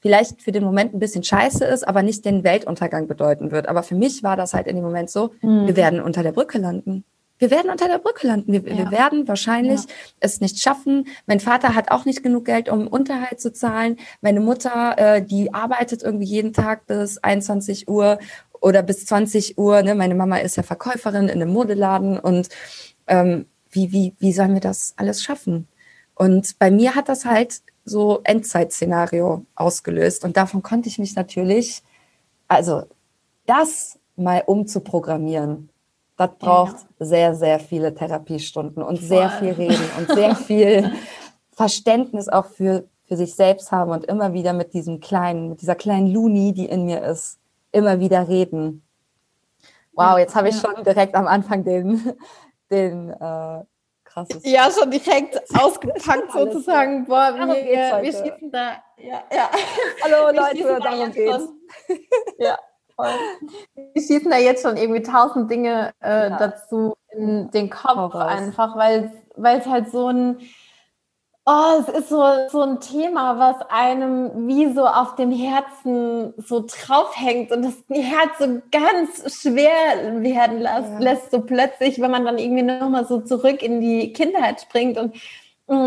vielleicht 0.00 0.42
für 0.42 0.52
den 0.52 0.64
Moment 0.64 0.94
ein 0.94 1.00
bisschen 1.00 1.24
scheiße 1.24 1.64
ist, 1.64 1.86
aber 1.86 2.02
nicht 2.02 2.24
den 2.24 2.44
Weltuntergang 2.44 3.08
bedeuten 3.08 3.50
wird. 3.50 3.68
Aber 3.68 3.82
für 3.82 3.96
mich 3.96 4.22
war 4.22 4.36
das 4.36 4.54
halt 4.54 4.66
in 4.66 4.76
dem 4.76 4.84
Moment 4.84 5.10
so, 5.10 5.32
mhm. 5.42 5.66
wir 5.66 5.76
werden 5.76 6.00
unter 6.00 6.22
der 6.22 6.32
Brücke 6.32 6.58
landen. 6.58 7.04
Wir 7.38 7.52
werden 7.52 7.70
unter 7.70 7.86
der 7.86 7.98
Brücke 7.98 8.26
landen. 8.26 8.52
Wir, 8.52 8.62
ja. 8.68 8.78
wir 8.78 8.90
werden 8.90 9.28
wahrscheinlich 9.28 9.82
ja. 9.82 9.86
es 10.20 10.40
nicht 10.40 10.60
schaffen. 10.60 11.06
Mein 11.26 11.40
Vater 11.40 11.74
hat 11.74 11.90
auch 11.90 12.04
nicht 12.04 12.22
genug 12.22 12.44
Geld, 12.44 12.68
um 12.68 12.88
Unterhalt 12.88 13.40
zu 13.40 13.52
zahlen. 13.52 13.96
Meine 14.20 14.40
Mutter, 14.40 14.94
äh, 14.98 15.22
die 15.22 15.54
arbeitet 15.54 16.02
irgendwie 16.02 16.26
jeden 16.26 16.52
Tag 16.52 16.86
bis 16.86 17.18
21 17.18 17.88
Uhr 17.88 18.18
oder 18.60 18.82
bis 18.82 19.06
20 19.06 19.58
Uhr. 19.58 19.82
Ne? 19.82 19.94
Meine 19.94 20.14
Mama 20.14 20.38
ist 20.38 20.56
ja 20.56 20.62
Verkäuferin 20.62 21.28
in 21.28 21.42
einem 21.42 21.52
Modeladen 21.52 22.18
und 22.18 22.48
ähm, 23.06 23.46
wie, 23.70 23.92
wie, 23.92 24.14
wie 24.18 24.32
sollen 24.32 24.54
wir 24.54 24.60
das 24.60 24.94
alles 24.96 25.22
schaffen? 25.22 25.68
Und 26.14 26.58
bei 26.58 26.70
mir 26.70 26.94
hat 26.94 27.08
das 27.08 27.24
halt 27.24 27.62
so 27.84 28.20
Endzeitszenario 28.24 29.46
ausgelöst. 29.54 30.24
Und 30.24 30.36
davon 30.36 30.62
konnte 30.62 30.88
ich 30.88 30.98
mich 30.98 31.14
natürlich, 31.14 31.82
also 32.48 32.82
das 33.46 33.98
mal 34.16 34.42
umzuprogrammieren, 34.44 35.70
das 36.16 36.30
braucht 36.38 36.76
ja. 36.98 37.06
sehr, 37.06 37.34
sehr 37.34 37.60
viele 37.60 37.94
Therapiestunden 37.94 38.82
und 38.82 38.98
Voll. 38.98 39.06
sehr 39.06 39.30
viel 39.30 39.52
Reden 39.52 39.90
und 39.98 40.12
sehr 40.12 40.34
viel 40.34 40.92
Verständnis 41.52 42.28
auch 42.28 42.46
für, 42.46 42.84
für 43.06 43.16
sich 43.16 43.34
selbst 43.34 43.70
haben 43.70 43.92
und 43.92 44.04
immer 44.04 44.32
wieder 44.32 44.52
mit 44.52 44.74
diesem 44.74 44.98
kleinen, 44.98 45.50
mit 45.50 45.62
dieser 45.62 45.76
kleinen 45.76 46.08
Luni, 46.08 46.52
die 46.52 46.66
in 46.66 46.84
mir 46.86 47.02
ist, 47.04 47.38
immer 47.72 48.00
wieder 48.00 48.28
reden. 48.28 48.82
Wow, 49.92 50.18
jetzt 50.18 50.34
habe 50.36 50.48
ich 50.48 50.56
schon 50.56 50.84
direkt 50.84 51.14
am 51.14 51.26
Anfang 51.26 51.64
den, 51.64 52.14
den 52.70 53.10
äh, 53.10 53.64
krasses. 54.04 54.42
Ja, 54.44 54.70
schon 54.70 54.90
direkt 54.90 55.42
ausgepackt 55.58 56.32
sozusagen. 56.32 57.04
Boah, 57.06 57.34
wir, 57.34 57.46
wir, 57.48 58.02
wir 58.02 58.12
schießen 58.12 58.50
da. 58.50 58.82
Ja, 58.96 59.22
ja. 59.32 59.50
Hallo 60.04 60.30
Leute, 60.32 60.78
darum 60.82 61.12
geht's. 61.12 61.48
ja. 62.38 62.58
Voll. 62.94 63.12
Wir 63.92 64.02
schießen 64.02 64.28
da 64.28 64.38
jetzt 64.38 64.62
schon 64.62 64.76
irgendwie 64.76 65.02
tausend 65.02 65.48
Dinge 65.48 65.92
äh, 66.02 66.30
ja. 66.30 66.36
dazu 66.36 66.96
in 67.12 67.48
den 67.52 67.70
Kopf 67.70 67.94
Horrors. 67.94 68.26
einfach, 68.26 68.76
weil 68.76 69.12
es 69.36 69.66
halt 69.66 69.90
so 69.90 70.08
ein 70.08 70.40
Oh, 71.50 71.80
es 71.80 71.88
ist 72.00 72.10
so, 72.10 72.22
so 72.50 72.60
ein 72.60 72.78
Thema, 72.78 73.38
was 73.38 73.70
einem 73.70 74.48
wie 74.48 74.70
so 74.74 74.84
auf 74.86 75.14
dem 75.14 75.30
Herzen 75.30 76.34
so 76.36 76.62
draufhängt 76.68 77.52
und 77.52 77.62
das 77.62 77.72
Herz 77.88 78.32
so 78.38 78.60
ganz 78.70 79.40
schwer 79.40 80.20
werden 80.22 80.58
lässt, 80.58 80.90
ja. 80.92 80.98
lässt 80.98 81.30
so 81.30 81.40
plötzlich, 81.40 82.02
wenn 82.02 82.10
man 82.10 82.26
dann 82.26 82.36
irgendwie 82.36 82.64
nochmal 82.64 83.06
so 83.06 83.22
zurück 83.22 83.62
in 83.62 83.80
die 83.80 84.12
Kindheit 84.12 84.60
springt 84.60 84.98
und 84.98 85.14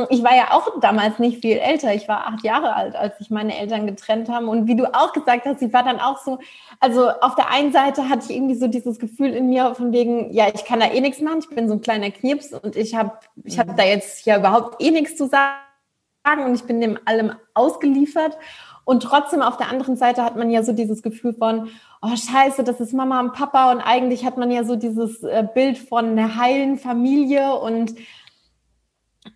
ich 0.09 0.23
war 0.23 0.35
ja 0.35 0.51
auch 0.51 0.79
damals 0.79 1.17
nicht 1.17 1.41
viel 1.41 1.57
älter. 1.57 1.93
Ich 1.95 2.07
war 2.07 2.27
acht 2.27 2.43
Jahre 2.43 2.75
alt, 2.75 2.95
als 2.95 3.17
sich 3.17 3.31
meine 3.31 3.57
Eltern 3.57 3.88
getrennt 3.88 4.29
haben. 4.29 4.47
Und 4.47 4.67
wie 4.67 4.75
du 4.75 4.85
auch 4.93 5.11
gesagt 5.11 5.45
hast, 5.45 5.59
ich 5.61 5.73
war 5.73 5.83
dann 5.83 6.00
auch 6.00 6.19
so, 6.19 6.38
also 6.79 7.09
auf 7.09 7.33
der 7.33 7.50
einen 7.50 7.71
Seite 7.71 8.07
hatte 8.07 8.25
ich 8.29 8.35
irgendwie 8.35 8.55
so 8.55 8.67
dieses 8.67 9.00
Gefühl 9.00 9.31
in 9.31 9.50
mir 9.50 9.73
von 9.73 9.91
wegen, 9.91 10.31
ja, 10.31 10.50
ich 10.53 10.65
kann 10.65 10.79
da 10.79 10.91
eh 10.91 11.01
nichts 11.01 11.19
machen. 11.19 11.39
Ich 11.39 11.50
bin 11.50 11.67
so 11.67 11.73
ein 11.73 11.81
kleiner 11.81 12.11
Knirps 12.11 12.53
und 12.53 12.75
ich 12.75 12.93
habe 12.93 13.13
ich 13.43 13.57
hab 13.57 13.75
da 13.75 13.83
jetzt 13.83 14.23
ja 14.27 14.38
überhaupt 14.38 14.83
eh 14.83 14.91
nichts 14.91 15.17
zu 15.17 15.27
sagen 15.27 16.45
und 16.45 16.53
ich 16.53 16.63
bin 16.63 16.79
dem 16.79 17.00
allem 17.05 17.33
ausgeliefert. 17.55 18.38
Und 18.85 19.01
trotzdem 19.01 19.41
auf 19.41 19.57
der 19.57 19.69
anderen 19.69 19.95
Seite 19.95 20.23
hat 20.23 20.35
man 20.35 20.51
ja 20.51 20.61
so 20.61 20.73
dieses 20.73 21.01
Gefühl 21.01 21.33
von, 21.33 21.69
oh 22.03 22.15
scheiße, 22.15 22.63
das 22.63 22.79
ist 22.79 22.93
Mama 22.93 23.19
und 23.19 23.33
Papa. 23.33 23.71
Und 23.71 23.81
eigentlich 23.81 24.25
hat 24.25 24.38
man 24.38 24.51
ja 24.51 24.63
so 24.63 24.75
dieses 24.75 25.23
äh, 25.23 25.47
Bild 25.51 25.79
von 25.79 26.05
einer 26.09 26.35
heilen 26.35 26.77
Familie 26.77 27.55
und 27.55 27.95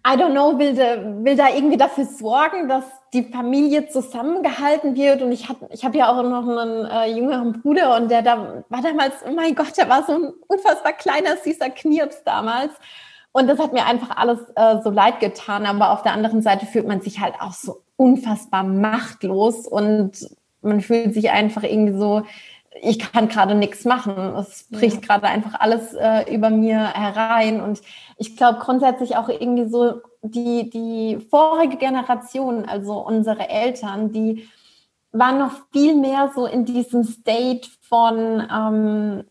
I 0.03 0.15
don't 0.15 0.31
know, 0.31 0.57
will, 0.57 0.73
de, 0.73 1.23
will 1.23 1.35
da 1.35 1.49
irgendwie 1.49 1.77
dafür 1.77 2.05
sorgen, 2.05 2.67
dass 2.67 2.85
die 3.13 3.23
Familie 3.23 3.87
zusammengehalten 3.87 4.95
wird. 4.95 5.21
Und 5.21 5.31
ich 5.31 5.47
habe 5.47 5.67
ich 5.71 5.85
hab 5.85 5.93
ja 5.93 6.09
auch 6.09 6.23
noch 6.23 6.47
einen 6.47 6.85
äh, 6.85 7.15
jüngeren 7.15 7.61
Bruder 7.61 7.95
und 7.95 8.09
der 8.09 8.23
da 8.23 8.63
war 8.69 8.81
damals, 8.81 9.13
oh 9.27 9.31
mein 9.31 9.53
Gott, 9.53 9.77
der 9.77 9.87
war 9.87 10.03
so 10.03 10.13
ein 10.13 10.33
unfassbar 10.47 10.93
kleiner, 10.93 11.37
süßer 11.37 11.69
Knirps 11.69 12.23
damals. 12.23 12.71
Und 13.31 13.47
das 13.47 13.59
hat 13.59 13.73
mir 13.73 13.85
einfach 13.85 14.17
alles 14.17 14.39
äh, 14.55 14.81
so 14.83 14.89
leid 14.89 15.19
getan. 15.19 15.65
Aber 15.65 15.91
auf 15.91 16.01
der 16.01 16.13
anderen 16.13 16.41
Seite 16.41 16.65
fühlt 16.65 16.87
man 16.87 17.01
sich 17.01 17.19
halt 17.19 17.35
auch 17.39 17.53
so 17.53 17.83
unfassbar 17.95 18.63
machtlos 18.63 19.67
und 19.67 20.13
man 20.61 20.81
fühlt 20.81 21.13
sich 21.13 21.29
einfach 21.29 21.63
irgendwie 21.63 21.97
so, 21.97 22.23
ich 22.81 22.99
kann 22.99 23.27
gerade 23.27 23.55
nichts 23.55 23.85
machen. 23.85 24.35
Es 24.35 24.67
bricht 24.69 25.01
gerade 25.01 25.27
einfach 25.27 25.59
alles 25.59 25.93
äh, 25.93 26.33
über 26.33 26.49
mir 26.49 26.93
herein. 26.93 27.61
Und 27.61 27.81
ich 28.17 28.35
glaube 28.35 28.59
grundsätzlich 28.59 29.15
auch 29.15 29.29
irgendwie 29.29 29.67
so 29.67 30.01
die, 30.21 30.69
die 30.69 31.17
vorige 31.29 31.77
Generation, 31.77 32.65
also 32.65 32.99
unsere 32.99 33.49
Eltern, 33.49 34.11
die 34.11 34.47
waren 35.11 35.39
noch 35.39 35.51
viel 35.71 35.95
mehr 35.95 36.31
so 36.35 36.45
in 36.45 36.65
diesem 36.65 37.03
State 37.03 37.69
von, 37.81 38.45
ähm, 38.51 39.23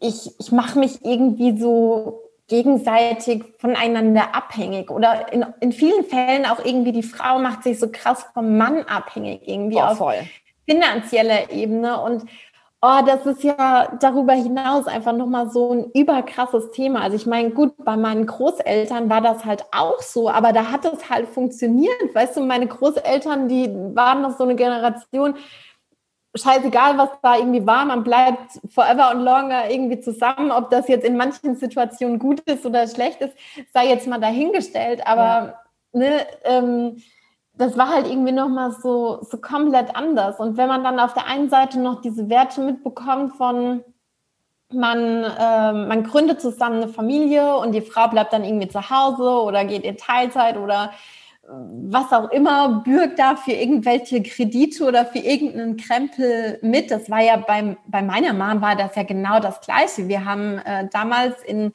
ich, 0.00 0.30
ich 0.38 0.50
mache 0.50 0.78
mich 0.78 1.04
irgendwie 1.04 1.56
so 1.58 2.22
gegenseitig 2.48 3.44
voneinander 3.58 4.34
abhängig 4.34 4.90
oder 4.90 5.32
in, 5.32 5.46
in 5.60 5.72
vielen 5.72 6.04
Fällen 6.04 6.44
auch 6.44 6.62
irgendwie 6.64 6.92
die 6.92 7.04
Frau 7.04 7.38
macht 7.38 7.62
sich 7.62 7.78
so 7.78 7.88
krass 7.90 8.26
vom 8.34 8.58
Mann 8.58 8.82
abhängig 8.82 9.46
irgendwie 9.46 9.76
oh, 9.76 9.82
auf 9.82 10.14
finanzieller 10.66 11.50
Ebene 11.50 12.00
und 12.00 12.24
Oh, 12.84 13.00
das 13.06 13.24
ist 13.26 13.44
ja 13.44 13.96
darüber 14.00 14.32
hinaus 14.32 14.88
einfach 14.88 15.12
nochmal 15.12 15.48
so 15.50 15.72
ein 15.72 15.90
überkrasses 15.92 16.72
Thema. 16.72 17.00
Also 17.02 17.14
ich 17.14 17.26
meine, 17.26 17.50
gut, 17.50 17.74
bei 17.84 17.96
meinen 17.96 18.26
Großeltern 18.26 19.08
war 19.08 19.20
das 19.20 19.44
halt 19.44 19.64
auch 19.70 20.00
so, 20.00 20.28
aber 20.28 20.52
da 20.52 20.72
hat 20.72 20.84
es 20.84 21.08
halt 21.08 21.28
funktioniert. 21.28 22.12
Weißt 22.12 22.36
du, 22.36 22.40
meine 22.40 22.66
Großeltern, 22.66 23.46
die 23.46 23.68
waren 23.94 24.22
noch 24.22 24.36
so 24.36 24.42
eine 24.42 24.56
Generation, 24.56 25.36
scheißegal, 26.34 26.98
was 26.98 27.10
da 27.22 27.36
irgendwie 27.36 27.64
war, 27.64 27.84
man 27.84 28.02
bleibt 28.02 28.58
forever 28.74 29.10
and 29.10 29.22
longer 29.22 29.70
irgendwie 29.70 30.00
zusammen. 30.00 30.50
Ob 30.50 30.70
das 30.70 30.88
jetzt 30.88 31.04
in 31.04 31.16
manchen 31.16 31.54
Situationen 31.54 32.18
gut 32.18 32.40
ist 32.40 32.66
oder 32.66 32.88
schlecht 32.88 33.20
ist, 33.20 33.34
sei 33.72 33.90
jetzt 33.90 34.08
mal 34.08 34.18
dahingestellt. 34.18 35.06
Aber 35.06 35.22
ja. 35.22 35.54
ne, 35.92 36.26
ähm, 36.42 37.02
das 37.62 37.78
war 37.78 37.90
halt 37.90 38.08
irgendwie 38.08 38.32
nochmal 38.32 38.72
so, 38.72 39.20
so 39.22 39.38
komplett 39.38 39.94
anders. 39.94 40.40
Und 40.40 40.56
wenn 40.56 40.66
man 40.66 40.82
dann 40.82 40.98
auf 40.98 41.14
der 41.14 41.26
einen 41.26 41.48
Seite 41.48 41.78
noch 41.78 42.00
diese 42.00 42.28
Werte 42.28 42.60
mitbekommt 42.60 43.36
von, 43.36 43.84
man, 44.72 44.98
äh, 45.22 45.72
man 45.72 46.02
gründet 46.02 46.40
zusammen 46.40 46.82
eine 46.82 46.88
Familie 46.88 47.56
und 47.56 47.72
die 47.72 47.80
Frau 47.80 48.08
bleibt 48.08 48.32
dann 48.32 48.42
irgendwie 48.42 48.66
zu 48.66 48.90
Hause 48.90 49.22
oder 49.22 49.64
geht 49.64 49.84
in 49.84 49.96
Teilzeit 49.96 50.56
oder 50.56 50.90
äh, 51.44 51.50
was 51.52 52.12
auch 52.12 52.30
immer, 52.30 52.82
bürgt 52.84 53.20
da 53.20 53.36
für 53.36 53.52
irgendwelche 53.52 54.24
Kredite 54.24 54.84
oder 54.84 55.06
für 55.06 55.20
irgendeinen 55.20 55.76
Krempel 55.76 56.58
mit. 56.62 56.90
Das 56.90 57.08
war 57.10 57.20
ja 57.20 57.36
beim, 57.36 57.76
bei 57.86 58.02
meiner 58.02 58.32
Mom 58.32 58.60
war 58.60 58.74
das 58.74 58.96
ja 58.96 59.04
genau 59.04 59.38
das 59.38 59.60
Gleiche. 59.60 60.08
Wir 60.08 60.24
haben 60.24 60.58
äh, 60.58 60.88
damals 60.90 61.40
in, 61.44 61.72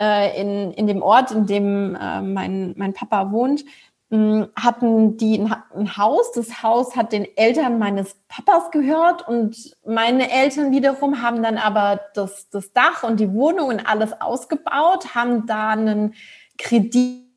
äh, 0.00 0.40
in, 0.40 0.72
in 0.72 0.88
dem 0.88 1.02
Ort, 1.02 1.30
in 1.30 1.46
dem 1.46 1.94
äh, 1.94 2.20
mein, 2.20 2.74
mein 2.76 2.94
Papa 2.94 3.30
wohnt, 3.30 3.64
hatten 4.12 5.16
die 5.16 5.38
ein 5.38 5.96
Haus. 5.96 6.32
Das 6.32 6.64
Haus 6.64 6.96
hat 6.96 7.12
den 7.12 7.26
Eltern 7.36 7.78
meines 7.78 8.16
Papas 8.28 8.72
gehört 8.72 9.26
und 9.28 9.76
meine 9.86 10.30
Eltern 10.30 10.72
wiederum 10.72 11.22
haben 11.22 11.42
dann 11.42 11.58
aber 11.58 12.00
das, 12.14 12.50
das 12.50 12.72
Dach 12.72 13.04
und 13.04 13.20
die 13.20 13.32
Wohnung 13.32 13.68
und 13.68 13.86
alles 13.88 14.20
ausgebaut, 14.20 15.14
haben 15.14 15.46
da 15.46 15.70
einen 15.70 16.14
Kredit 16.58 17.28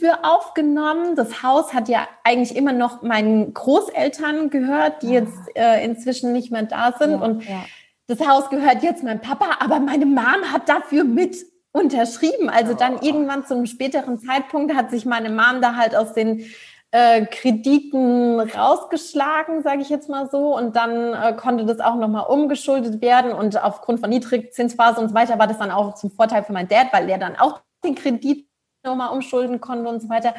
für 0.00 0.24
aufgenommen. 0.24 1.14
Das 1.14 1.44
Haus 1.44 1.72
hat 1.72 1.88
ja 1.88 2.08
eigentlich 2.24 2.56
immer 2.56 2.72
noch 2.72 3.02
meinen 3.02 3.54
Großeltern 3.54 4.50
gehört, 4.50 5.04
die 5.04 5.08
ah. 5.08 5.20
jetzt 5.20 5.38
äh, 5.54 5.84
inzwischen 5.84 6.32
nicht 6.32 6.50
mehr 6.50 6.64
da 6.64 6.94
sind. 6.98 7.12
Ja, 7.12 7.18
und 7.18 7.44
ja. 7.48 7.64
das 8.08 8.26
Haus 8.26 8.50
gehört 8.50 8.82
jetzt 8.82 9.04
meinem 9.04 9.20
Papa, 9.20 9.58
aber 9.60 9.78
meine 9.78 10.06
Mom 10.06 10.52
hat 10.52 10.68
dafür 10.68 11.04
mit 11.04 11.51
unterschrieben. 11.72 12.48
Also 12.48 12.74
dann 12.74 12.96
oh. 12.96 13.00
irgendwann 13.02 13.46
zu 13.46 13.54
einem 13.54 13.66
späteren 13.66 14.18
Zeitpunkt 14.18 14.74
hat 14.74 14.90
sich 14.90 15.06
meine 15.06 15.30
Mom 15.30 15.60
da 15.60 15.76
halt 15.76 15.96
aus 15.96 16.12
den 16.12 16.44
äh, 16.90 17.24
Krediten 17.26 18.38
rausgeschlagen, 18.38 19.62
sage 19.62 19.80
ich 19.80 19.88
jetzt 19.88 20.08
mal 20.08 20.28
so. 20.30 20.56
Und 20.56 20.76
dann 20.76 21.14
äh, 21.14 21.34
konnte 21.34 21.64
das 21.64 21.80
auch 21.80 21.96
nochmal 21.96 22.26
umgeschuldet 22.26 23.00
werden. 23.00 23.32
Und 23.32 23.62
aufgrund 23.62 24.00
von 24.00 24.10
Niedrigzinsphase 24.10 25.00
und 25.00 25.08
so 25.08 25.14
weiter 25.14 25.38
war 25.38 25.46
das 25.46 25.58
dann 25.58 25.70
auch 25.70 25.94
zum 25.94 26.10
Vorteil 26.10 26.44
für 26.44 26.52
meinen 26.52 26.68
Dad, 26.68 26.92
weil 26.92 27.06
der 27.06 27.18
dann 27.18 27.36
auch 27.36 27.62
den 27.84 27.94
Kredit 27.94 28.46
nochmal 28.84 29.10
umschulden 29.10 29.60
konnte 29.60 29.88
und 29.88 30.02
so 30.02 30.08
weiter. 30.08 30.34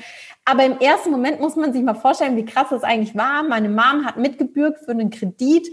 Aber 0.45 0.65
im 0.65 0.77
ersten 0.79 1.11
Moment 1.11 1.39
muss 1.39 1.55
man 1.55 1.73
sich 1.73 1.81
mal 1.81 1.93
vorstellen, 1.93 2.35
wie 2.35 2.45
krass 2.45 2.67
das 2.69 2.83
eigentlich 2.83 3.15
war. 3.15 3.43
Meine 3.43 3.69
Mom 3.69 4.05
hat 4.05 4.17
mitgebürgt 4.17 4.81
für 4.85 4.91
einen 4.91 5.09
Kredit 5.09 5.67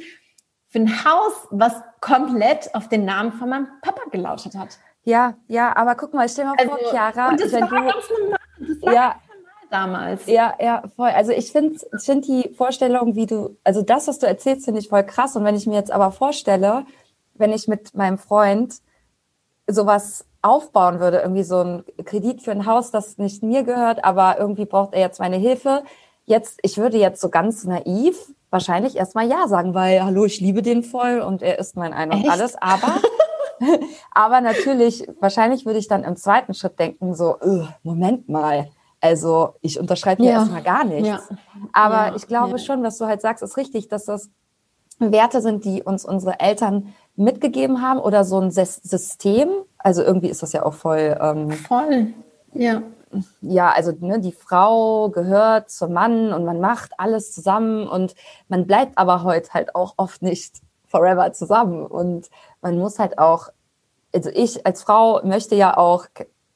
für 0.69 0.79
ein 0.79 1.05
Haus, 1.05 1.49
was 1.50 1.75
komplett 2.00 2.73
auf 2.75 2.88
den 2.88 3.05
Namen 3.05 3.33
von 3.33 3.49
meinem 3.49 3.69
Papa 3.83 4.02
gelautet 4.11 4.55
hat. 4.57 4.79
Ja, 5.11 5.35
ja, 5.49 5.76
aber 5.76 5.97
guck 5.97 6.14
mal, 6.14 6.29
stell 6.29 6.45
mal 6.45 6.55
also, 6.57 6.71
vor, 6.71 6.90
Chiara. 6.90 7.31
Und 7.31 7.40
das 7.40 7.52
war 7.52 7.61
du, 7.61 7.69
ganz 7.69 8.11
normal. 8.11 8.38
Das 8.59 8.83
war 8.83 8.95
ja, 8.95 9.14
damals. 9.69 10.26
Ja, 10.26 10.55
ja, 10.61 10.83
voll. 10.95 11.09
Also 11.09 11.33
ich 11.33 11.50
finde 11.50 11.81
ich 11.97 12.05
find 12.05 12.29
die 12.29 12.55
Vorstellung, 12.57 13.17
wie 13.17 13.26
du, 13.26 13.57
also 13.64 13.83
das, 13.83 14.07
was 14.07 14.21
du 14.21 14.26
erzählst, 14.26 14.67
finde 14.67 14.79
ich 14.79 14.88
voll 14.88 15.02
krass. 15.02 15.35
Und 15.35 15.45
wenn 15.45 15.57
ich 15.57 15.67
mir 15.67 15.75
jetzt 15.75 15.90
aber 15.90 16.12
vorstelle, 16.12 16.87
wenn 17.35 17.52
ich 17.52 17.67
mit 17.67 17.93
meinem 17.95 18.19
Freund 18.19 18.76
sowas 19.67 20.26
aufbauen 20.43 21.00
würde, 21.00 21.19
irgendwie 21.19 21.43
so 21.43 21.59
ein 21.59 21.85
Kredit 22.05 22.43
für 22.43 22.52
ein 22.52 22.67
Haus, 22.67 22.93
das 22.93 23.19
nicht 23.19 23.43
mir 23.43 23.64
gehört, 23.64 24.05
aber 24.05 24.38
irgendwie 24.38 24.64
braucht 24.64 24.95
er 24.95 25.00
jetzt 25.00 25.19
meine 25.19 25.37
Hilfe. 25.37 25.83
Jetzt, 26.25 26.61
ich 26.62 26.79
würde 26.79 26.99
jetzt 26.99 27.21
so 27.21 27.31
ganz 27.31 27.64
naiv 27.64 28.17
wahrscheinlich 28.50 28.97
erstmal 28.97 29.29
ja 29.29 29.49
sagen, 29.49 29.75
weil, 29.75 30.05
hallo, 30.05 30.25
ich 30.25 30.40
liebe 30.40 30.62
den 30.62 30.85
voll 30.85 31.21
und 31.21 31.43
er 31.43 31.59
ist 31.59 31.76
mein 31.76 31.93
Ein 31.93 32.12
und 32.12 32.21
Echt? 32.21 32.31
alles, 32.31 32.55
aber 32.61 32.95
Aber 34.11 34.40
natürlich, 34.40 35.07
wahrscheinlich 35.21 35.67
würde 35.67 35.79
ich 35.79 35.88
dann 35.88 36.05
im 36.05 36.17
zweiten 36.17 36.55
Schritt 36.55 36.79
denken, 36.79 37.14
so, 37.14 37.37
Moment 37.83 38.29
mal, 38.29 38.69
also 39.00 39.55
ich 39.61 39.79
unterschreibe 39.79 40.23
ja. 40.23 40.33
erstmal 40.33 40.62
gar 40.62 40.85
nichts. 40.85 41.09
Ja. 41.09 41.21
Aber 41.73 42.09
ja. 42.09 42.17
ich 42.17 42.26
glaube 42.26 42.59
schon, 42.59 42.83
was 42.83 42.99
du 42.99 43.07
halt 43.07 43.23
sagst, 43.23 43.43
ist 43.43 43.57
richtig, 43.57 43.88
dass 43.88 44.05
das 44.05 44.31
Werte 44.99 45.40
sind, 45.40 45.64
die 45.64 45.83
uns 45.83 46.05
unsere 46.05 46.40
Eltern 46.40 46.93
mitgegeben 47.17 47.83
haben 47.83 47.99
oder 47.99 48.25
so 48.25 48.38
ein 48.38 48.50
System. 48.50 49.49
Also 49.79 50.02
irgendwie 50.02 50.29
ist 50.29 50.43
das 50.43 50.52
ja 50.52 50.64
auch 50.64 50.75
voll. 50.75 51.17
Ähm, 51.21 51.50
voll, 51.52 52.12
ja. 52.52 52.83
Ja, 53.40 53.73
also 53.73 53.93
ne, 53.99 54.21
die 54.21 54.33
Frau 54.33 55.09
gehört 55.09 55.71
zum 55.71 55.93
Mann 55.93 56.33
und 56.33 56.45
man 56.45 56.61
macht 56.61 56.93
alles 56.99 57.33
zusammen 57.33 57.88
und 57.88 58.14
man 58.49 58.67
bleibt 58.67 58.99
aber 58.99 59.25
heute 59.25 59.52
halt 59.52 59.75
auch 59.75 59.95
oft 59.97 60.23
nicht 60.23 60.61
forever 60.87 61.33
zusammen. 61.33 61.87
Und 61.87 62.29
man 62.62 62.79
muss 62.79 62.99
halt 62.99 63.19
auch, 63.19 63.49
also 64.14 64.31
ich 64.33 64.67
als 64.67 64.83
Frau 64.83 65.21
möchte 65.25 65.55
ja 65.55 65.76
auch, 65.76 66.07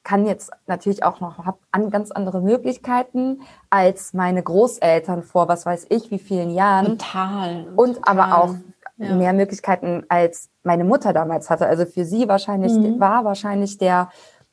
kann 0.03 0.25
jetzt 0.27 0.51
natürlich 0.67 1.03
auch 1.03 1.19
noch, 1.19 1.45
habe 1.45 1.57
an 1.71 1.89
ganz 1.89 2.11
andere 2.11 2.41
Möglichkeiten 2.41 3.41
als 3.69 4.13
meine 4.13 4.43
Großeltern 4.43 5.23
vor, 5.23 5.47
was 5.47 5.65
weiß 5.65 5.87
ich, 5.89 6.11
wie 6.11 6.19
vielen 6.19 6.51
Jahren. 6.51 6.99
Total. 6.99 7.67
Und 7.75 7.95
total. 7.95 8.19
aber 8.19 8.37
auch 8.43 8.55
ja. 8.97 9.15
mehr 9.15 9.33
Möglichkeiten 9.33 10.05
als 10.09 10.49
meine 10.63 10.83
Mutter 10.83 11.11
damals 11.11 11.49
hatte. 11.49 11.65
Also 11.67 11.85
für 11.85 12.05
sie 12.05 12.27
wahrscheinlich, 12.27 12.73
mhm. 12.73 12.99
war 12.99 13.25
wahrscheinlich 13.25 13.77
der 13.77 14.09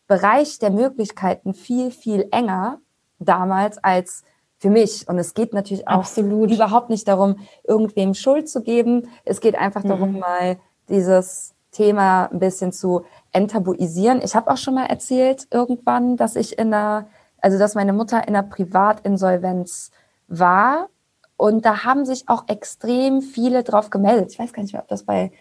Bereich 0.06 0.58
der 0.58 0.70
Möglichkeiten 0.70 1.54
viel, 1.54 1.90
viel 1.90 2.28
enger 2.30 2.78
damals 3.18 3.78
als 3.78 4.24
für 4.58 4.70
mich. 4.70 5.08
Und 5.08 5.18
es 5.18 5.34
geht 5.34 5.52
natürlich 5.52 5.88
auch 5.88 6.00
Absolut. 6.00 6.50
überhaupt 6.50 6.90
nicht 6.90 7.06
darum, 7.08 7.36
irgendwem 7.64 8.14
Schuld 8.14 8.48
zu 8.48 8.62
geben. 8.62 9.08
Es 9.24 9.40
geht 9.40 9.54
einfach 9.54 9.82
darum, 9.82 10.12
mhm. 10.12 10.18
mal 10.20 10.56
dieses 10.92 11.54
Thema 11.72 12.28
ein 12.30 12.38
bisschen 12.38 12.70
zu 12.70 13.04
enttabuisieren. 13.32 14.20
Ich 14.22 14.36
habe 14.36 14.50
auch 14.50 14.58
schon 14.58 14.74
mal 14.74 14.86
erzählt 14.86 15.48
irgendwann, 15.50 16.16
dass 16.16 16.36
ich 16.36 16.58
in 16.58 16.72
einer 16.72 17.06
also 17.42 17.58
dass 17.58 17.74
meine 17.74 17.92
Mutter 17.92 18.26
in 18.26 18.34
einer 18.34 18.48
Privatinsolvenz 18.48 19.90
war. 20.28 20.88
Und 21.36 21.66
da 21.66 21.84
haben 21.84 22.06
sich 22.06 22.28
auch 22.28 22.48
extrem 22.48 23.20
viele 23.20 23.64
drauf 23.64 23.90
gemeldet. 23.90 24.30
Ich 24.32 24.38
weiß 24.38 24.52
gar 24.52 24.62
nicht 24.62 24.72
mehr, 24.72 24.82
ob 24.82 24.88
das 24.88 25.04
bei 25.04 25.32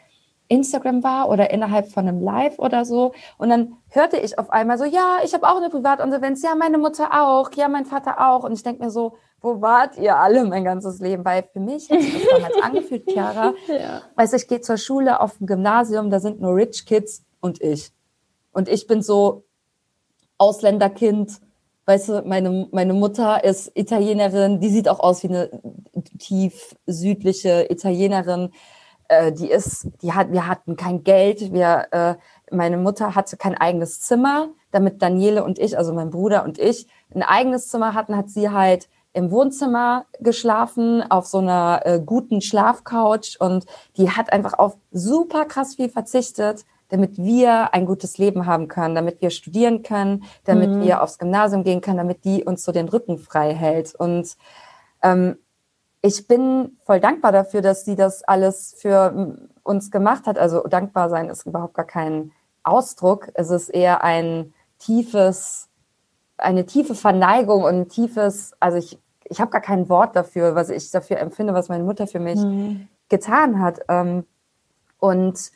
Instagram 0.47 1.03
war 1.03 1.29
oder 1.29 1.51
innerhalb 1.51 1.89
von 1.89 2.07
einem 2.07 2.19
Live 2.19 2.57
oder 2.59 2.83
so. 2.83 3.13
Und 3.37 3.49
dann 3.49 3.77
hörte 3.89 4.17
ich 4.17 4.37
auf 4.37 4.49
einmal 4.49 4.77
so, 4.77 4.83
ja, 4.83 5.19
ich 5.23 5.33
habe 5.33 5.47
auch 5.47 5.57
eine 5.57 5.69
Privatinsolvenz, 5.69 6.41
ja, 6.43 6.55
meine 6.55 6.79
Mutter 6.79 7.09
auch, 7.13 7.51
ja, 7.53 7.69
mein 7.69 7.85
Vater 7.85 8.19
auch. 8.19 8.43
Und 8.43 8.53
ich 8.53 8.63
denke 8.63 8.83
mir 8.83 8.89
so, 8.89 9.13
wo 9.41 9.61
wart 9.61 9.97
ihr 9.97 10.15
alle 10.15 10.45
mein 10.45 10.63
ganzes 10.63 10.99
Leben? 10.99 11.25
Weil 11.25 11.43
für 11.51 11.59
mich 11.59 11.89
hat 11.89 12.01
sich 12.01 12.13
das 12.13 12.29
damals 12.29 12.55
angefühlt, 12.61 13.09
Chiara. 13.09 13.53
Ja. 13.67 14.01
Weißt 14.15 14.33
du, 14.33 14.37
ich 14.37 14.47
gehe 14.47 14.61
zur 14.61 14.77
Schule 14.77 15.19
auf 15.19 15.37
dem 15.37 15.47
Gymnasium, 15.47 16.09
da 16.09 16.19
sind 16.19 16.39
nur 16.39 16.55
Rich 16.55 16.85
Kids 16.85 17.23
und 17.39 17.61
ich. 17.61 17.91
Und 18.51 18.69
ich 18.69 18.87
bin 18.87 19.01
so 19.01 19.45
Ausländerkind. 20.37 21.41
Weißt 21.85 22.09
du, 22.09 22.21
meine, 22.25 22.67
meine 22.71 22.93
Mutter 22.93 23.43
ist 23.43 23.71
Italienerin, 23.73 24.59
die 24.59 24.69
sieht 24.69 24.87
auch 24.87 24.99
aus 24.99 25.23
wie 25.23 25.29
eine 25.29 25.49
tief 26.19 26.75
südliche 26.85 27.65
Italienerin 27.69 28.51
äh, 29.11 29.33
die 29.33 29.51
ist, 29.51 29.89
die 30.01 30.13
hat, 30.13 30.31
wir 30.31 30.47
hatten 30.47 30.77
kein 30.77 31.03
Geld, 31.03 31.51
wir, 31.51 31.87
äh, 31.91 32.15
meine 32.49 32.77
Mutter 32.77 33.13
hatte 33.13 33.35
kein 33.35 33.55
eigenes 33.55 33.99
Zimmer, 33.99 34.49
damit 34.71 35.01
Daniele 35.01 35.43
und 35.43 35.59
ich, 35.59 35.77
also 35.77 35.93
mein 35.93 36.11
Bruder 36.11 36.45
und 36.45 36.57
ich, 36.57 36.87
ein 37.13 37.21
eigenes 37.21 37.67
Zimmer 37.67 37.93
hatten, 37.93 38.15
hat 38.15 38.29
sie 38.29 38.49
halt 38.49 38.87
im 39.13 39.31
Wohnzimmer 39.31 40.05
geschlafen, 40.19 41.03
auf 41.09 41.25
so 41.27 41.39
einer 41.39 41.81
äh, 41.83 42.01
guten 42.03 42.41
Schlafcouch 42.41 43.37
und 43.39 43.65
die 43.97 44.09
hat 44.09 44.31
einfach 44.31 44.57
auf 44.57 44.77
super 44.91 45.45
krass 45.45 45.75
viel 45.75 45.89
verzichtet, 45.89 46.65
damit 46.89 47.17
wir 47.17 47.73
ein 47.73 47.85
gutes 47.85 48.17
Leben 48.17 48.45
haben 48.45 48.67
können, 48.67 48.95
damit 48.95 49.21
wir 49.21 49.29
studieren 49.29 49.83
können, 49.83 50.23
damit 50.45 50.69
mhm. 50.69 50.81
wir 50.81 51.01
aufs 51.01 51.17
Gymnasium 51.17 51.63
gehen 51.63 51.81
können, 51.81 51.97
damit 51.97 52.25
die 52.25 52.43
uns 52.43 52.63
so 52.63 52.71
den 52.71 52.89
Rücken 52.89 53.17
frei 53.17 53.53
hält. 53.53 53.95
Und 53.95 54.35
ähm, 55.01 55.37
ich 56.01 56.27
bin 56.27 56.77
voll 56.83 56.99
dankbar 56.99 57.31
dafür, 57.31 57.61
dass 57.61 57.85
sie 57.85 57.95
das 57.95 58.23
alles 58.23 58.75
für 58.77 59.37
uns 59.63 59.91
gemacht 59.91 60.25
hat. 60.25 60.37
Also 60.37 60.63
dankbar 60.63 61.09
sein 61.09 61.29
ist 61.29 61.45
überhaupt 61.45 61.75
gar 61.75 61.85
kein 61.85 62.31
Ausdruck. 62.63 63.29
Es 63.35 63.49
ist 63.49 63.69
eher 63.69 64.03
ein 64.03 64.53
tiefes, 64.79 65.69
eine 66.41 66.65
tiefe 66.65 66.95
Verneigung 66.95 67.63
und 67.63 67.75
ein 67.75 67.89
tiefes, 67.89 68.53
also 68.59 68.77
ich, 68.77 68.99
ich 69.25 69.39
habe 69.39 69.51
gar 69.51 69.61
kein 69.61 69.89
Wort 69.89 70.15
dafür, 70.15 70.55
was 70.55 70.69
ich 70.69 70.91
dafür 70.91 71.17
empfinde, 71.17 71.53
was 71.53 71.69
meine 71.69 71.83
Mutter 71.83 72.07
für 72.07 72.19
mich 72.19 72.39
mhm. 72.39 72.87
getan 73.09 73.61
hat. 73.61 73.79
Ähm, 73.87 74.25
und 74.99 75.51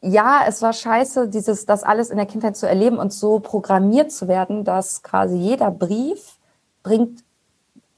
ja, 0.00 0.42
es 0.46 0.60
war 0.60 0.72
scheiße, 0.72 1.28
dieses, 1.28 1.64
das 1.64 1.82
alles 1.82 2.10
in 2.10 2.16
der 2.16 2.26
Kindheit 2.26 2.56
zu 2.56 2.68
erleben 2.68 2.98
und 2.98 3.12
so 3.12 3.40
programmiert 3.40 4.12
zu 4.12 4.28
werden, 4.28 4.64
dass 4.64 5.02
quasi 5.02 5.36
jeder 5.36 5.70
Brief 5.70 6.38
bringt 6.82 7.24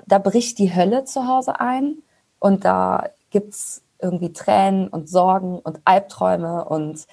da 0.06 0.18
bricht 0.18 0.58
die 0.58 0.74
Hölle 0.74 1.04
zu 1.04 1.26
Hause 1.26 1.60
ein 1.60 2.02
und 2.38 2.64
da 2.64 3.08
gibt's 3.30 3.82
irgendwie 4.00 4.32
Tränen 4.32 4.88
und 4.88 5.08
Sorgen 5.08 5.58
und 5.58 5.80
Albträume 5.84 6.64
und 6.64 7.06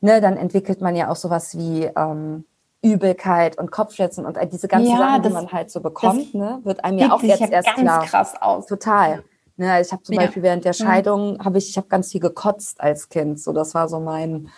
ne, 0.00 0.20
dann 0.20 0.36
entwickelt 0.36 0.80
man 0.80 0.94
ja 0.94 1.10
auch 1.10 1.16
sowas 1.16 1.56
wie 1.56 1.84
ähm, 1.84 2.44
Übelkeit 2.82 3.58
und 3.58 3.70
Kopfschmerzen 3.70 4.26
und 4.26 4.36
diese 4.52 4.68
ganzen 4.68 4.90
ja, 4.90 4.98
Sachen, 4.98 5.22
die 5.22 5.28
man 5.30 5.52
halt 5.52 5.70
so 5.70 5.80
bekommt, 5.80 6.34
ne, 6.34 6.60
wird 6.64 6.84
einem 6.84 6.98
ja 6.98 7.12
auch 7.12 7.22
jetzt 7.22 7.40
ja 7.40 7.46
erst 7.46 7.68
ganz 7.68 7.80
klar. 7.80 8.04
krass 8.04 8.34
aus. 8.40 8.66
Total. 8.66 9.22
Ne, 9.56 9.80
ich 9.80 9.92
habe 9.92 10.02
zum 10.02 10.14
ja. 10.14 10.22
Beispiel 10.22 10.42
während 10.42 10.64
der 10.64 10.72
Scheidung 10.72 11.38
habe 11.44 11.58
ich, 11.58 11.68
ich 11.68 11.76
habe 11.76 11.86
ganz 11.88 12.10
viel 12.10 12.20
gekotzt 12.20 12.80
als 12.80 13.08
Kind. 13.08 13.40
So, 13.40 13.52
das 13.52 13.74
war 13.74 13.88
so 13.88 14.00
mein 14.00 14.48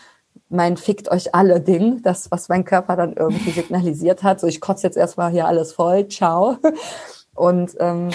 mein 0.48 0.76
fickt 0.76 1.10
euch 1.10 1.34
alle 1.34 1.60
Ding, 1.60 2.02
das 2.02 2.30
was 2.30 2.48
mein 2.48 2.64
Körper 2.64 2.96
dann 2.96 3.12
irgendwie 3.14 3.50
signalisiert 3.52 4.22
hat. 4.22 4.40
So, 4.40 4.46
ich 4.46 4.60
kotze 4.60 4.86
jetzt 4.86 4.96
erstmal 4.96 5.30
hier 5.30 5.46
alles 5.46 5.72
voll, 5.72 6.08
ciao. 6.08 6.56
Und 7.34 7.76
ähm, 7.80 8.10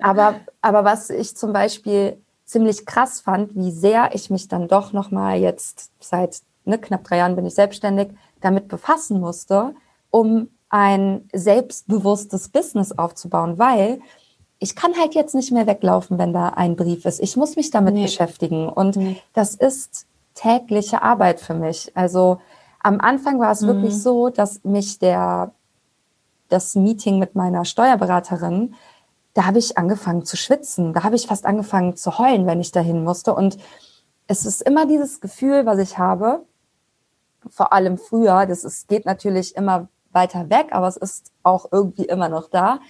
aber, 0.00 0.36
aber 0.60 0.84
was 0.84 1.10
ich 1.10 1.36
zum 1.36 1.52
Beispiel 1.52 2.20
ziemlich 2.44 2.86
krass 2.86 3.20
fand, 3.20 3.54
wie 3.54 3.70
sehr 3.70 4.10
ich 4.14 4.30
mich 4.30 4.48
dann 4.48 4.68
doch 4.68 4.92
nochmal 4.92 5.38
jetzt 5.38 5.92
seit 6.00 6.40
ne, 6.64 6.78
knapp 6.78 7.04
drei 7.04 7.18
Jahren 7.18 7.36
bin 7.36 7.46
ich 7.46 7.54
selbstständig, 7.54 8.08
damit 8.40 8.68
befassen 8.68 9.20
musste, 9.20 9.74
um 10.10 10.48
ein 10.70 11.28
selbstbewusstes 11.32 12.50
Business 12.50 12.92
aufzubauen, 12.92 13.58
weil 13.58 14.00
ich 14.58 14.74
kann 14.74 14.92
halt 14.98 15.14
jetzt 15.14 15.34
nicht 15.34 15.52
mehr 15.52 15.66
weglaufen, 15.66 16.18
wenn 16.18 16.32
da 16.32 16.48
ein 16.50 16.76
Brief 16.76 17.04
ist. 17.04 17.20
Ich 17.20 17.36
muss 17.36 17.56
mich 17.56 17.70
damit 17.70 17.94
nee. 17.94 18.02
beschäftigen 18.02 18.68
und 18.68 18.96
nee. 18.96 19.22
das 19.32 19.54
ist 19.54 20.06
tägliche 20.34 21.02
Arbeit 21.02 21.40
für 21.40 21.54
mich. 21.54 21.96
Also 21.96 22.40
am 22.80 23.00
Anfang 23.00 23.40
war 23.40 23.52
es 23.52 23.62
mhm. 23.62 23.68
wirklich 23.68 24.02
so, 24.02 24.28
dass 24.28 24.64
mich 24.64 24.98
der 24.98 25.52
das 26.48 26.74
Meeting 26.74 27.18
mit 27.18 27.34
meiner 27.34 27.64
Steuerberaterin, 27.64 28.74
da 29.34 29.44
habe 29.44 29.58
ich 29.58 29.78
angefangen 29.78 30.24
zu 30.24 30.36
schwitzen. 30.36 30.92
Da 30.92 31.04
habe 31.04 31.14
ich 31.14 31.26
fast 31.26 31.44
angefangen 31.44 31.96
zu 31.96 32.18
heulen, 32.18 32.46
wenn 32.46 32.60
ich 32.60 32.72
dahin 32.72 33.04
musste. 33.04 33.34
Und 33.34 33.58
es 34.26 34.46
ist 34.46 34.62
immer 34.62 34.86
dieses 34.86 35.20
Gefühl, 35.20 35.66
was 35.66 35.78
ich 35.78 35.98
habe, 35.98 36.44
vor 37.50 37.72
allem 37.72 37.98
früher, 37.98 38.46
das 38.46 38.64
ist, 38.64 38.88
geht 38.88 39.06
natürlich 39.06 39.56
immer 39.56 39.88
weiter 40.12 40.50
weg, 40.50 40.68
aber 40.70 40.88
es 40.88 40.96
ist 40.96 41.32
auch 41.42 41.66
irgendwie 41.70 42.04
immer 42.04 42.28
noch 42.28 42.48
da, 42.48 42.80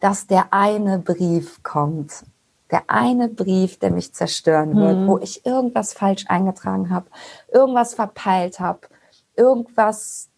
dass 0.00 0.26
der 0.26 0.52
eine 0.52 0.98
Brief 0.98 1.62
kommt. 1.62 2.24
Der 2.70 2.84
eine 2.86 3.28
Brief, 3.28 3.78
der 3.78 3.90
mich 3.90 4.14
zerstören 4.14 4.76
wird, 4.76 4.98
mhm. 4.98 5.06
wo 5.08 5.18
ich 5.18 5.44
irgendwas 5.44 5.92
falsch 5.92 6.24
eingetragen 6.28 6.90
habe, 6.90 7.06
irgendwas 7.52 7.94
verpeilt 7.94 8.60
habe, 8.60 8.80
irgendwas 9.36 10.28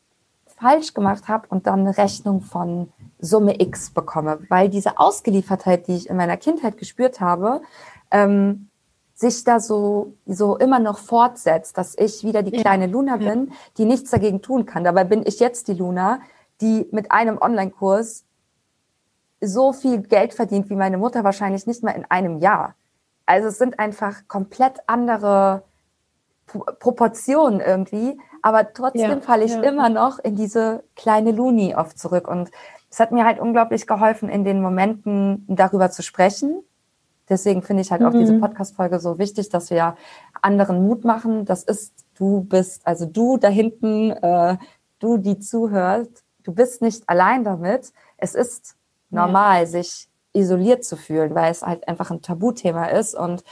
falsch 0.46 0.94
gemacht 0.94 1.28
habe 1.28 1.48
und 1.48 1.66
dann 1.66 1.80
eine 1.80 1.96
Rechnung 1.96 2.40
von 2.40 2.92
Summe 3.18 3.60
X 3.60 3.90
bekomme, 3.90 4.38
weil 4.48 4.68
diese 4.68 4.98
Ausgeliefertheit, 4.98 5.86
die 5.86 5.96
ich 5.96 6.08
in 6.08 6.16
meiner 6.16 6.36
Kindheit 6.36 6.76
gespürt 6.78 7.20
habe, 7.20 7.60
ähm, 8.10 8.68
sich 9.22 9.44
da 9.44 9.60
so, 9.60 10.14
so 10.26 10.56
immer 10.58 10.80
noch 10.80 10.98
fortsetzt, 10.98 11.78
dass 11.78 11.96
ich 11.96 12.24
wieder 12.24 12.42
die 12.42 12.50
kleine 12.50 12.88
Luna 12.88 13.16
bin, 13.16 13.52
die 13.78 13.84
nichts 13.84 14.10
dagegen 14.10 14.42
tun 14.42 14.66
kann. 14.66 14.82
Dabei 14.82 15.04
bin 15.04 15.24
ich 15.24 15.38
jetzt 15.38 15.68
die 15.68 15.74
Luna, 15.74 16.20
die 16.60 16.88
mit 16.90 17.12
einem 17.12 17.38
Online-Kurs 17.38 18.24
so 19.40 19.72
viel 19.72 20.02
Geld 20.02 20.34
verdient 20.34 20.68
wie 20.70 20.74
meine 20.74 20.98
Mutter 20.98 21.22
wahrscheinlich 21.22 21.66
nicht 21.66 21.84
mal 21.84 21.92
in 21.92 22.04
einem 22.10 22.38
Jahr. 22.38 22.74
Also 23.24 23.48
es 23.48 23.58
sind 23.58 23.78
einfach 23.78 24.26
komplett 24.26 24.80
andere 24.88 25.62
Proportionen 26.80 27.60
irgendwie, 27.60 28.20
aber 28.42 28.72
trotzdem 28.72 29.10
ja, 29.10 29.20
falle 29.20 29.44
ich 29.44 29.52
ja. 29.52 29.62
immer 29.62 29.88
noch 29.88 30.18
in 30.18 30.34
diese 30.34 30.82
kleine 30.96 31.30
Luni 31.30 31.76
oft 31.76 31.96
zurück. 31.96 32.26
Und 32.26 32.50
es 32.90 32.98
hat 32.98 33.12
mir 33.12 33.24
halt 33.24 33.38
unglaublich 33.38 33.86
geholfen, 33.86 34.28
in 34.28 34.42
den 34.42 34.60
Momenten 34.60 35.46
darüber 35.48 35.90
zu 35.92 36.02
sprechen. 36.02 36.64
Deswegen 37.32 37.62
finde 37.62 37.80
ich 37.80 37.90
halt 37.90 38.02
mhm. 38.02 38.08
auch 38.08 38.12
diese 38.12 38.34
mhm. 38.34 38.40
Podcast-Folge 38.42 39.00
so 39.00 39.18
wichtig, 39.18 39.48
dass 39.48 39.70
wir 39.70 39.96
anderen 40.42 40.86
Mut 40.86 41.04
machen. 41.04 41.46
Das 41.46 41.62
ist, 41.64 41.94
du 42.14 42.42
bist, 42.42 42.86
also 42.86 43.06
du 43.06 43.38
da 43.38 43.48
hinten, 43.48 44.10
äh, 44.10 44.58
du, 44.98 45.16
die 45.16 45.38
zuhört, 45.38 46.10
du 46.44 46.52
bist 46.52 46.82
nicht 46.82 47.08
allein 47.08 47.42
damit. 47.42 47.94
Es 48.18 48.34
ist 48.34 48.76
normal, 49.08 49.60
ja. 49.60 49.66
sich 49.66 50.08
isoliert 50.34 50.84
zu 50.84 50.96
fühlen, 50.96 51.34
weil 51.34 51.50
es 51.50 51.62
halt 51.62 51.88
einfach 51.88 52.10
ein 52.10 52.20
Tabuthema 52.20 52.86
ist 52.86 53.14
und 53.14 53.44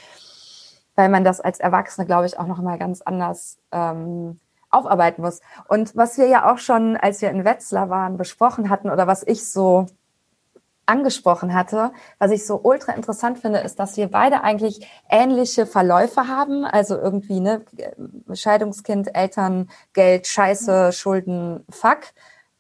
weil 0.94 1.08
man 1.08 1.24
das 1.24 1.40
als 1.40 1.58
Erwachsene, 1.58 2.06
glaube 2.06 2.26
ich, 2.26 2.38
auch 2.38 2.46
noch 2.46 2.60
mal 2.60 2.76
ganz 2.76 3.00
anders 3.00 3.58
ähm, 3.72 4.38
aufarbeiten 4.68 5.22
muss. 5.22 5.40
Und 5.68 5.96
was 5.96 6.18
wir 6.18 6.26
ja 6.26 6.52
auch 6.52 6.58
schon, 6.58 6.98
als 6.98 7.22
wir 7.22 7.30
in 7.30 7.46
Wetzlar 7.46 7.88
waren, 7.88 8.18
besprochen 8.18 8.68
hatten 8.68 8.90
oder 8.90 9.06
was 9.06 9.26
ich 9.26 9.48
so 9.48 9.86
angesprochen 10.90 11.54
hatte, 11.54 11.92
was 12.18 12.32
ich 12.32 12.44
so 12.46 12.60
ultra 12.62 12.92
interessant 12.92 13.38
finde, 13.38 13.60
ist, 13.60 13.78
dass 13.78 13.96
wir 13.96 14.08
beide 14.08 14.42
eigentlich 14.42 14.86
ähnliche 15.08 15.64
Verläufe 15.66 16.26
haben. 16.26 16.64
Also 16.64 16.98
irgendwie, 16.98 17.40
ne, 17.40 17.64
Scheidungskind, 18.32 19.14
Eltern, 19.14 19.70
Geld, 19.92 20.26
Scheiße, 20.26 20.92
Schulden, 20.92 21.64
Fuck. 21.70 22.00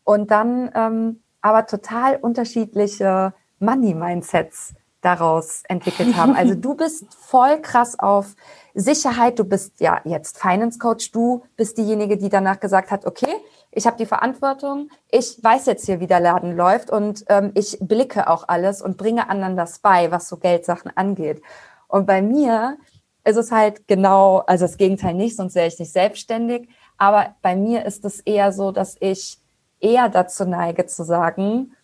Und 0.04 0.30
dann 0.30 0.70
ähm, 0.74 1.22
aber 1.42 1.66
total 1.66 2.16
unterschiedliche 2.16 3.34
Money-Mindsets 3.58 4.74
daraus 5.00 5.62
entwickelt 5.68 6.16
haben. 6.16 6.34
Also 6.36 6.54
du 6.54 6.74
bist 6.76 7.06
voll 7.14 7.60
krass 7.60 7.98
auf 7.98 8.34
Sicherheit, 8.74 9.38
du 9.38 9.44
bist 9.44 9.80
ja 9.80 10.00
jetzt 10.04 10.38
Finance 10.38 10.78
Coach, 10.78 11.10
du 11.10 11.42
bist 11.56 11.78
diejenige, 11.78 12.16
die 12.16 12.28
danach 12.28 12.60
gesagt 12.60 12.90
hat, 12.90 13.06
okay, 13.06 13.34
ich 13.72 13.86
habe 13.86 13.96
die 13.96 14.06
Verantwortung, 14.06 14.90
ich 15.10 15.42
weiß 15.42 15.66
jetzt 15.66 15.86
hier, 15.86 16.00
wie 16.00 16.06
der 16.06 16.20
Laden 16.20 16.56
läuft 16.56 16.90
und 16.90 17.24
ähm, 17.28 17.52
ich 17.54 17.78
blicke 17.80 18.28
auch 18.28 18.48
alles 18.48 18.82
und 18.82 18.96
bringe 18.96 19.28
anderen 19.28 19.56
das 19.56 19.78
bei, 19.78 20.10
was 20.10 20.28
so 20.28 20.36
Geldsachen 20.36 20.90
angeht. 20.96 21.42
Und 21.86 22.06
bei 22.06 22.22
mir 22.22 22.78
ist 23.24 23.36
es 23.36 23.52
halt 23.52 23.86
genau, 23.86 24.38
also 24.38 24.64
das 24.64 24.76
Gegenteil 24.76 25.14
nicht, 25.14 25.36
sonst 25.36 25.54
wäre 25.54 25.68
ich 25.68 25.78
nicht 25.78 25.92
selbstständig. 25.92 26.68
Aber 26.98 27.34
bei 27.42 27.54
mir 27.54 27.84
ist 27.84 28.04
es 28.04 28.20
eher 28.20 28.52
so, 28.52 28.72
dass 28.72 28.96
ich 29.00 29.38
eher 29.80 30.08
dazu 30.08 30.44
neige 30.44 30.86
zu 30.86 31.04
sagen, 31.04 31.74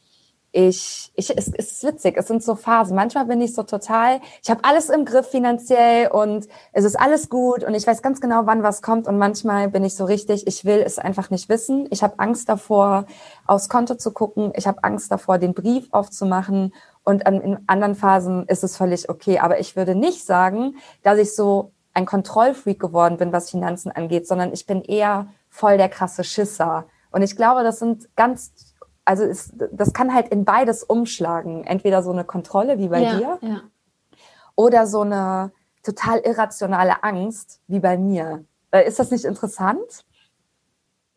ich, 0.56 1.12
ich 1.14 1.36
es, 1.36 1.48
es 1.48 1.72
ist 1.72 1.84
witzig, 1.84 2.16
es 2.16 2.28
sind 2.28 2.42
so 2.42 2.54
Phasen. 2.54 2.96
Manchmal 2.96 3.26
bin 3.26 3.42
ich 3.42 3.54
so 3.54 3.62
total, 3.62 4.20
ich 4.42 4.48
habe 4.48 4.64
alles 4.64 4.88
im 4.88 5.04
Griff 5.04 5.26
finanziell 5.26 6.08
und 6.08 6.48
es 6.72 6.84
ist 6.84 6.98
alles 6.98 7.28
gut 7.28 7.62
und 7.62 7.74
ich 7.74 7.86
weiß 7.86 8.00
ganz 8.00 8.22
genau, 8.22 8.46
wann 8.46 8.62
was 8.62 8.80
kommt. 8.80 9.06
Und 9.06 9.18
manchmal 9.18 9.68
bin 9.68 9.84
ich 9.84 9.94
so 9.94 10.06
richtig, 10.06 10.46
ich 10.46 10.64
will 10.64 10.82
es 10.84 10.98
einfach 10.98 11.28
nicht 11.28 11.50
wissen. 11.50 11.86
Ich 11.90 12.02
habe 12.02 12.18
Angst 12.18 12.48
davor, 12.48 13.04
aufs 13.46 13.68
Konto 13.68 13.96
zu 13.96 14.12
gucken. 14.12 14.50
Ich 14.56 14.66
habe 14.66 14.82
Angst 14.82 15.12
davor, 15.12 15.36
den 15.36 15.52
Brief 15.52 15.88
aufzumachen. 15.90 16.72
Und 17.04 17.28
in 17.28 17.58
anderen 17.66 17.94
Phasen 17.94 18.46
ist 18.48 18.64
es 18.64 18.78
völlig 18.78 19.10
okay. 19.10 19.38
Aber 19.38 19.60
ich 19.60 19.76
würde 19.76 19.94
nicht 19.94 20.24
sagen, 20.24 20.76
dass 21.02 21.18
ich 21.18 21.36
so 21.36 21.72
ein 21.92 22.06
Kontrollfreak 22.06 22.80
geworden 22.80 23.18
bin, 23.18 23.30
was 23.30 23.50
Finanzen 23.50 23.92
angeht, 23.92 24.26
sondern 24.26 24.54
ich 24.54 24.64
bin 24.64 24.80
eher 24.80 25.26
voll 25.50 25.76
der 25.76 25.90
krasse 25.90 26.24
Schisser. 26.24 26.86
Und 27.10 27.20
ich 27.20 27.36
glaube, 27.36 27.62
das 27.62 27.78
sind 27.78 28.08
ganz 28.16 28.52
also 29.06 29.24
es, 29.24 29.52
das 29.72 29.94
kann 29.94 30.12
halt 30.12 30.28
in 30.28 30.44
beides 30.44 30.82
umschlagen. 30.82 31.64
Entweder 31.64 32.02
so 32.02 32.10
eine 32.10 32.24
Kontrolle 32.24 32.78
wie 32.78 32.88
bei 32.88 33.00
ja, 33.00 33.16
dir 33.16 33.38
ja. 33.40 33.60
oder 34.56 34.86
so 34.86 35.00
eine 35.00 35.52
total 35.82 36.18
irrationale 36.18 37.02
Angst 37.02 37.60
wie 37.68 37.78
bei 37.78 37.96
mir. 37.96 38.44
Äh, 38.72 38.86
ist 38.86 38.98
das 38.98 39.10
nicht 39.10 39.24
interessant? 39.24 40.04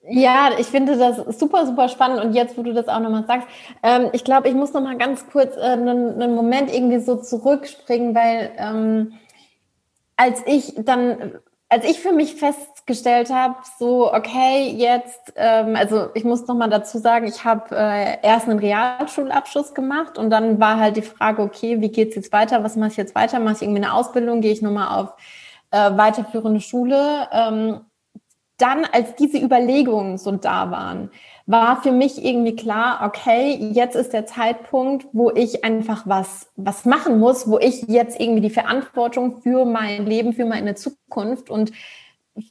Ja, 0.07 0.51
ich 0.57 0.67
finde 0.67 0.97
das 0.97 1.17
super, 1.37 1.65
super 1.65 1.89
spannend. 1.89 2.23
Und 2.23 2.33
jetzt, 2.33 2.57
wo 2.57 2.63
du 2.63 2.73
das 2.73 2.87
auch 2.87 2.99
nochmal 2.99 3.25
sagst, 3.25 3.47
ähm, 3.83 4.09
ich 4.13 4.23
glaube, 4.23 4.47
ich 4.47 4.55
muss 4.55 4.71
nochmal 4.71 4.97
ganz 4.97 5.27
kurz 5.29 5.57
äh, 5.57 5.61
einen, 5.61 6.21
einen, 6.21 6.35
Moment 6.35 6.73
irgendwie 6.73 6.99
so 6.99 7.15
zurückspringen, 7.17 8.15
weil 8.15 8.51
ähm, 8.57 9.13
als 10.15 10.41
ich 10.45 10.75
dann 10.77 11.39
als 11.69 11.85
ich 11.85 11.99
für 11.99 12.11
mich 12.11 12.35
festgestellt 12.89 13.29
habe, 13.29 13.55
so, 13.77 14.11
okay, 14.11 14.73
jetzt, 14.75 15.33
ähm, 15.35 15.75
also 15.75 16.07
ich 16.15 16.23
muss 16.23 16.47
noch 16.47 16.55
mal 16.55 16.69
dazu 16.69 16.97
sagen, 16.97 17.27
ich 17.27 17.45
habe 17.45 17.75
äh, 17.75 18.17
erst 18.23 18.49
einen 18.49 18.59
Realschulabschluss 18.59 19.73
gemacht 19.75 20.17
und 20.17 20.31
dann 20.31 20.59
war 20.59 20.79
halt 20.79 20.97
die 20.97 21.03
Frage, 21.03 21.43
okay, 21.43 21.81
wie 21.81 21.89
geht's 21.89 22.15
jetzt 22.15 22.33
weiter? 22.33 22.63
Was 22.63 22.75
mache 22.75 22.89
ich 22.89 22.97
jetzt 22.97 23.13
weiter? 23.13 23.39
Mache 23.39 23.57
ich 23.57 23.61
irgendwie 23.61 23.83
eine 23.83 23.93
Ausbildung? 23.93 24.41
Gehe 24.41 24.51
ich 24.51 24.63
nochmal 24.63 24.99
auf 24.99 25.13
äh, 25.71 25.97
weiterführende 25.97 26.61
Schule? 26.61 27.27
Ähm, 27.31 27.81
dann, 28.57 28.85
als 28.91 29.15
diese 29.15 29.37
Überlegungen 29.37 30.17
so 30.17 30.31
da 30.31 30.71
waren, 30.71 31.11
war 31.45 31.81
für 31.81 31.91
mich 31.91 32.23
irgendwie 32.23 32.55
klar, 32.55 33.01
okay, 33.05 33.55
jetzt 33.71 33.95
ist 33.95 34.13
der 34.13 34.25
Zeitpunkt, 34.25 35.07
wo 35.13 35.31
ich 35.31 35.63
einfach 35.63 36.03
was, 36.05 36.47
was 36.55 36.85
machen 36.85 37.19
muss, 37.19 37.47
wo 37.47 37.57
ich 37.59 37.83
jetzt 37.87 38.19
irgendwie 38.19 38.41
die 38.41 38.49
Verantwortung 38.49 39.41
für 39.41 39.63
mein 39.65 40.05
Leben, 40.05 40.33
für 40.33 40.45
meine 40.45 40.75
Zukunft 40.75 41.49
und 41.49 41.71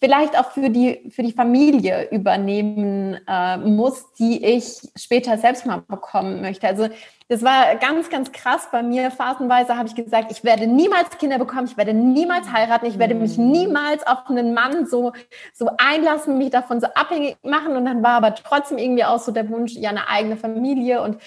vielleicht 0.01 0.39
auch 0.39 0.51
für 0.53 0.71
die, 0.71 1.11
für 1.11 1.23
die 1.23 1.33
Familie 1.33 2.09
übernehmen 2.11 3.19
äh, 3.27 3.57
muss, 3.59 4.13
die 4.15 4.45
ich 4.45 4.81
später 4.97 5.39
selbst 5.39 5.67
mal 5.67 5.83
bekommen 5.87 6.41
möchte. 6.41 6.67
Also 6.67 6.89
das 7.29 7.43
war 7.43 7.77
ganz, 7.77 8.09
ganz 8.09 8.33
krass 8.33 8.69
bei 8.73 8.83
mir. 8.83 9.11
Phasenweise 9.11 9.77
habe 9.77 9.87
ich 9.87 9.95
gesagt, 9.95 10.33
ich 10.33 10.45
werde 10.45 10.67
niemals 10.67 11.11
Kinder 11.19 11.39
bekommen, 11.39 11.67
ich 11.67 11.77
werde 11.77 11.93
niemals 11.93 12.51
heiraten, 12.51 12.87
ich 12.87 12.99
werde 12.99 13.15
mich 13.15 13.37
mhm. 13.37 13.51
niemals 13.51 14.07
auf 14.07 14.29
einen 14.29 14.55
Mann 14.55 14.87
so, 14.87 15.13
so 15.53 15.69
einlassen, 15.77 16.39
mich 16.39 16.51
davon 16.51 16.81
so 16.81 16.87
abhängig 16.95 17.37
machen. 17.43 17.77
Und 17.77 17.85
dann 17.85 18.03
war 18.03 18.13
aber 18.13 18.35
trotzdem 18.35 18.79
irgendwie 18.79 19.05
auch 19.05 19.19
so 19.19 19.31
der 19.31 19.49
Wunsch, 19.51 19.75
ja, 19.75 19.91
eine 19.91 20.09
eigene 20.09 20.39
Familie 20.39 21.03
und 21.03 21.19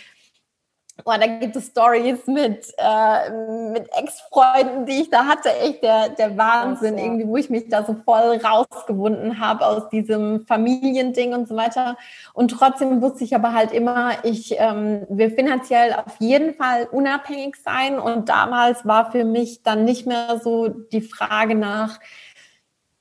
Oh, 1.06 1.14
da 1.20 1.28
gibt 1.28 1.56
es 1.56 1.68
Stories 1.68 2.28
mit, 2.28 2.74
äh, 2.78 3.30
mit 3.72 3.90
Ex-Freunden, 3.96 4.86
die 4.86 5.02
ich 5.02 5.10
da 5.10 5.26
hatte. 5.26 5.50
Echt 5.50 5.84
der, 5.84 6.10
der 6.10 6.38
Wahnsinn, 6.38 6.98
ja. 6.98 7.04
irgendwie, 7.04 7.28
wo 7.28 7.38
ich 7.38 7.50
mich 7.50 7.70
da 7.70 7.84
so 7.84 7.96
voll 8.06 8.38
rausgewunden 8.38 9.40
habe 9.40 9.66
aus 9.66 9.90
diesem 9.90 10.46
Familiending 10.46 11.34
und 11.34 11.48
so 11.48 11.56
weiter. 11.56 11.98
Und 12.34 12.52
trotzdem 12.52 13.02
wusste 13.02 13.24
ich 13.24 13.36
aber 13.36 13.54
halt 13.54 13.72
immer, 13.72 14.24
ich 14.24 14.56
ähm, 14.60 15.06
will 15.10 15.32
finanziell 15.32 15.94
auf 15.94 16.16
jeden 16.20 16.54
Fall 16.54 16.88
unabhängig 16.92 17.56
sein. 17.56 18.00
Und 18.00 18.30
damals 18.30 18.86
war 18.86 19.12
für 19.12 19.26
mich 19.26 19.64
dann 19.64 19.86
nicht 19.86 20.06
mehr 20.06 20.40
so 20.44 20.68
die 20.68 21.02
Frage 21.02 21.56
nach, 21.56 22.00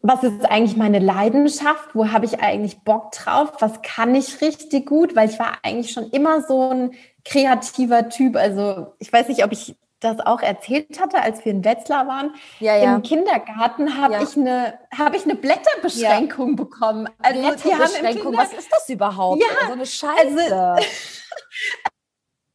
was 0.02 0.22
ist 0.22 0.50
eigentlich 0.50 0.76
meine 0.76 0.98
Leidenschaft? 0.98 1.94
Wo 1.94 2.10
habe 2.10 2.24
ich 2.24 2.40
eigentlich 2.40 2.80
Bock 2.80 3.12
drauf? 3.12 3.52
Was 3.60 3.82
kann 3.82 4.14
ich 4.14 4.40
richtig 4.40 4.86
gut? 4.86 5.14
Weil 5.14 5.28
ich 5.28 5.38
war 5.38 5.58
eigentlich 5.62 5.92
schon 5.92 6.08
immer 6.10 6.40
so 6.42 6.70
ein 6.70 6.90
kreativer 7.24 8.08
Typ. 8.08 8.36
Also 8.36 8.94
ich 8.98 9.12
weiß 9.12 9.28
nicht, 9.28 9.44
ob 9.44 9.52
ich 9.52 9.76
das 10.00 10.18
auch 10.20 10.40
erzählt 10.40 10.98
hatte, 10.98 11.20
als 11.20 11.44
wir 11.44 11.52
in 11.52 11.64
Wetzlar 11.64 12.06
waren. 12.06 12.34
Ja, 12.58 12.76
ja. 12.76 12.96
Im 12.96 13.02
Kindergarten 13.02 14.00
habe 14.00 14.14
ja. 14.14 14.22
ich 14.22 14.36
eine 14.36 14.78
habe 14.96 15.16
ich 15.16 15.24
eine 15.24 15.34
Blätterbeschränkung 15.34 16.56
bekommen. 16.56 17.08
Also 17.18 17.40
Blätterbeschränkung, 17.40 18.36
was 18.36 18.52
ist 18.52 18.72
das 18.72 18.88
überhaupt? 18.88 19.42
Ja, 19.42 19.66
so 19.66 19.72
eine 19.72 19.86
Scheiße. 19.86 20.56
Also, 20.56 20.86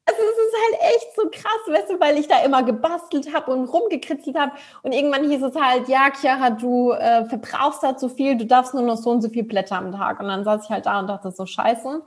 Also 0.08 0.22
es 0.22 0.38
ist 0.38 0.56
halt 0.64 0.96
echt 0.96 1.16
so 1.16 1.24
krass, 1.32 1.62
weißt 1.68 1.90
du, 1.90 2.00
weil 2.00 2.20
ich 2.20 2.28
da 2.28 2.44
immer 2.44 2.62
gebastelt 2.62 3.34
habe 3.34 3.52
und 3.52 3.66
rumgekritzelt 3.66 4.38
habe. 4.38 4.52
Und 4.84 4.92
irgendwann 4.92 5.28
hieß 5.28 5.42
es 5.42 5.56
halt, 5.56 5.88
ja, 5.88 6.12
Chiara, 6.14 6.52
du 6.52 6.92
äh, 6.92 7.26
verbrauchst 7.26 7.82
halt 7.82 8.00
so 8.00 8.08
viel, 8.08 8.38
du 8.38 8.46
darfst 8.46 8.76
nur 8.76 8.84
noch 8.84 8.98
so 8.98 9.10
und 9.10 9.24
so 9.24 9.30
viel 9.30 9.44
Blätter 9.44 9.78
am 9.78 9.92
Tag. 9.92 10.20
Und 10.20 10.28
dann 10.28 10.44
saß 10.44 10.66
ich 10.66 10.70
halt 10.70 10.86
da 10.86 11.00
und 11.00 11.08
dachte 11.08 11.32
so, 11.32 11.48
scheiße. 11.48 12.04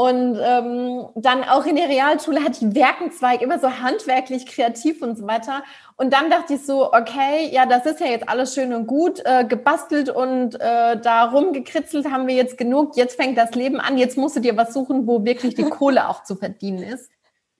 Und 0.00 0.40
ähm, 0.42 1.08
dann 1.14 1.44
auch 1.44 1.66
in 1.66 1.76
der 1.76 1.90
Realschule 1.90 2.40
hatte 2.40 2.52
ich 2.52 2.62
einen 2.62 2.74
Werkenzweig, 2.74 3.42
immer 3.42 3.58
so 3.58 3.80
handwerklich, 3.82 4.46
kreativ 4.46 5.02
und 5.02 5.18
so 5.18 5.26
weiter. 5.26 5.62
Und 5.98 6.14
dann 6.14 6.30
dachte 6.30 6.54
ich 6.54 6.64
so, 6.64 6.90
okay, 6.90 7.50
ja, 7.52 7.66
das 7.66 7.84
ist 7.84 8.00
ja 8.00 8.06
jetzt 8.06 8.26
alles 8.26 8.54
schön 8.54 8.72
und 8.72 8.86
gut, 8.86 9.20
äh, 9.26 9.44
gebastelt 9.44 10.08
und 10.08 10.54
äh, 10.54 10.98
da 10.98 11.24
rumgekritzelt 11.24 12.10
haben 12.10 12.26
wir 12.28 12.34
jetzt 12.34 12.56
genug. 12.56 12.96
Jetzt 12.96 13.16
fängt 13.16 13.36
das 13.36 13.54
Leben 13.54 13.78
an, 13.78 13.98
jetzt 13.98 14.16
musst 14.16 14.36
du 14.36 14.40
dir 14.40 14.56
was 14.56 14.72
suchen, 14.72 15.06
wo 15.06 15.22
wirklich 15.26 15.54
die 15.54 15.64
Kohle 15.68 16.08
auch 16.08 16.24
zu 16.24 16.34
verdienen 16.34 16.82
ist 16.82 17.10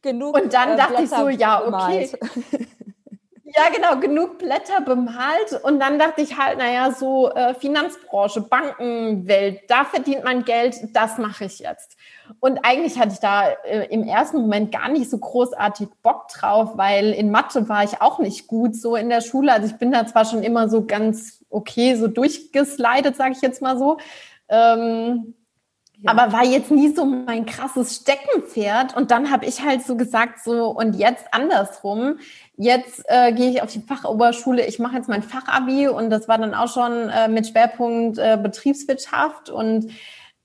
genug. 0.00 0.34
Und 0.34 0.54
dann 0.54 0.70
äh, 0.70 0.76
dachte 0.78 1.02
ich 1.02 1.10
so, 1.10 1.28
ja, 1.28 1.62
okay. 1.62 2.10
Ja, 3.56 3.68
genau, 3.74 3.98
genug 3.98 4.38
Blätter 4.38 4.80
bemalt. 4.80 5.60
Und 5.64 5.80
dann 5.80 5.98
dachte 5.98 6.20
ich 6.20 6.38
halt, 6.38 6.58
naja, 6.58 6.92
so 6.92 7.32
äh, 7.32 7.52
Finanzbranche, 7.54 8.42
Bankenwelt, 8.42 9.62
da 9.68 9.84
verdient 9.84 10.22
man 10.22 10.44
Geld, 10.44 10.76
das 10.94 11.18
mache 11.18 11.46
ich 11.46 11.58
jetzt. 11.58 11.96
Und 12.38 12.60
eigentlich 12.64 12.98
hatte 12.98 13.12
ich 13.12 13.18
da 13.18 13.48
äh, 13.64 13.86
im 13.90 14.04
ersten 14.04 14.38
Moment 14.40 14.72
gar 14.72 14.88
nicht 14.88 15.10
so 15.10 15.18
großartig 15.18 15.88
Bock 16.02 16.28
drauf, 16.28 16.76
weil 16.76 17.12
in 17.12 17.30
Mathe 17.30 17.68
war 17.68 17.82
ich 17.82 18.00
auch 18.00 18.18
nicht 18.18 18.46
gut 18.46 18.76
so 18.76 18.94
in 18.96 19.08
der 19.08 19.20
Schule. 19.20 19.52
Also 19.52 19.66
ich 19.66 19.76
bin 19.76 19.90
da 19.90 20.06
zwar 20.06 20.24
schon 20.24 20.42
immer 20.42 20.68
so 20.68 20.84
ganz 20.86 21.44
okay, 21.50 21.96
so 21.96 22.06
durchgeslidet, 22.06 23.16
sage 23.16 23.32
ich 23.32 23.42
jetzt 23.42 23.60
mal 23.60 23.76
so. 23.76 23.98
Ähm, 24.48 25.34
ja. 26.02 26.12
Aber 26.12 26.32
war 26.32 26.44
jetzt 26.44 26.70
nie 26.70 26.94
so 26.94 27.04
mein 27.04 27.44
krasses 27.44 27.96
Steckenpferd. 27.96 28.96
Und 28.96 29.10
dann 29.10 29.30
habe 29.30 29.44
ich 29.44 29.62
halt 29.62 29.82
so 29.82 29.96
gesagt, 29.96 30.42
so 30.42 30.68
und 30.68 30.94
jetzt 30.94 31.26
andersrum. 31.32 32.18
Jetzt 32.56 33.04
äh, 33.06 33.32
gehe 33.32 33.50
ich 33.50 33.62
auf 33.62 33.72
die 33.72 33.80
Fachoberschule, 33.80 34.66
ich 34.66 34.78
mache 34.78 34.96
jetzt 34.96 35.08
mein 35.08 35.22
Fachabi 35.22 35.88
und 35.88 36.10
das 36.10 36.28
war 36.28 36.38
dann 36.38 36.54
auch 36.54 36.68
schon 36.68 37.08
äh, 37.08 37.28
mit 37.28 37.48
Schwerpunkt 37.48 38.18
äh, 38.18 38.38
Betriebswirtschaft 38.42 39.50
und 39.50 39.90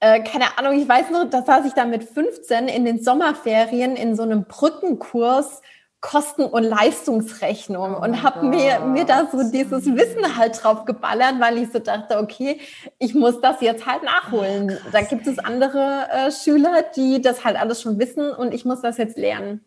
äh, 0.05 0.23
keine 0.23 0.57
Ahnung, 0.57 0.79
ich 0.79 0.87
weiß 0.87 1.09
noch, 1.09 1.29
da 1.29 1.41
saß 1.41 1.65
ich 1.65 1.73
dann 1.73 1.89
mit 1.89 2.03
15 2.03 2.67
in 2.67 2.85
den 2.85 3.01
Sommerferien 3.01 3.95
in 3.95 4.15
so 4.15 4.23
einem 4.23 4.45
Brückenkurs 4.45 5.61
Kosten- 6.01 6.45
und 6.45 6.63
Leistungsrechnung 6.63 7.95
oh 7.95 8.03
und 8.03 8.21
habe 8.21 8.45
mir, 8.45 8.81
mir 8.81 9.05
da 9.05 9.27
so 9.31 9.49
dieses 9.49 9.87
Wissen 9.87 10.37
halt 10.37 10.63
drauf 10.63 10.85
geballert, 10.85 11.39
weil 11.39 11.57
ich 11.57 11.71
so 11.71 11.79
dachte, 11.79 12.19
okay, 12.19 12.61
ich 12.99 13.15
muss 13.15 13.41
das 13.41 13.59
jetzt 13.61 13.87
halt 13.87 14.03
nachholen. 14.03 14.77
Oh, 14.85 14.89
da 14.91 15.01
gibt 15.01 15.25
es 15.25 15.39
andere 15.39 16.07
äh, 16.11 16.31
Schüler, 16.31 16.83
die 16.95 17.23
das 17.23 17.43
halt 17.43 17.59
alles 17.59 17.81
schon 17.81 17.97
wissen 17.97 18.29
und 18.29 18.53
ich 18.53 18.65
muss 18.65 18.81
das 18.81 18.97
jetzt 18.97 19.17
lernen. 19.17 19.65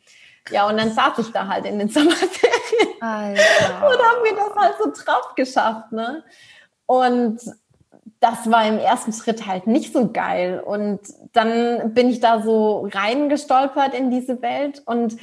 Ja, 0.50 0.68
und 0.68 0.76
dann 0.76 0.92
saß 0.92 1.18
ich 1.18 1.32
da 1.32 1.48
halt 1.48 1.66
in 1.66 1.80
den 1.80 1.88
Sommerferien 1.88 3.00
Alter. 3.00 3.88
und 3.88 3.98
habe 3.98 4.22
mir 4.22 4.36
das 4.36 4.54
halt 4.54 4.74
so 4.78 4.92
drauf 5.04 5.34
geschafft, 5.34 5.90
ne? 5.90 6.22
Und 6.86 7.40
das 8.20 8.50
war 8.50 8.66
im 8.66 8.78
ersten 8.78 9.12
Schritt 9.12 9.46
halt 9.46 9.66
nicht 9.66 9.92
so 9.92 10.10
geil. 10.10 10.62
Und 10.64 11.00
dann 11.32 11.94
bin 11.94 12.08
ich 12.08 12.20
da 12.20 12.42
so 12.42 12.88
reingestolpert 12.92 13.94
in 13.94 14.10
diese 14.10 14.42
Welt 14.42 14.82
und 14.86 15.16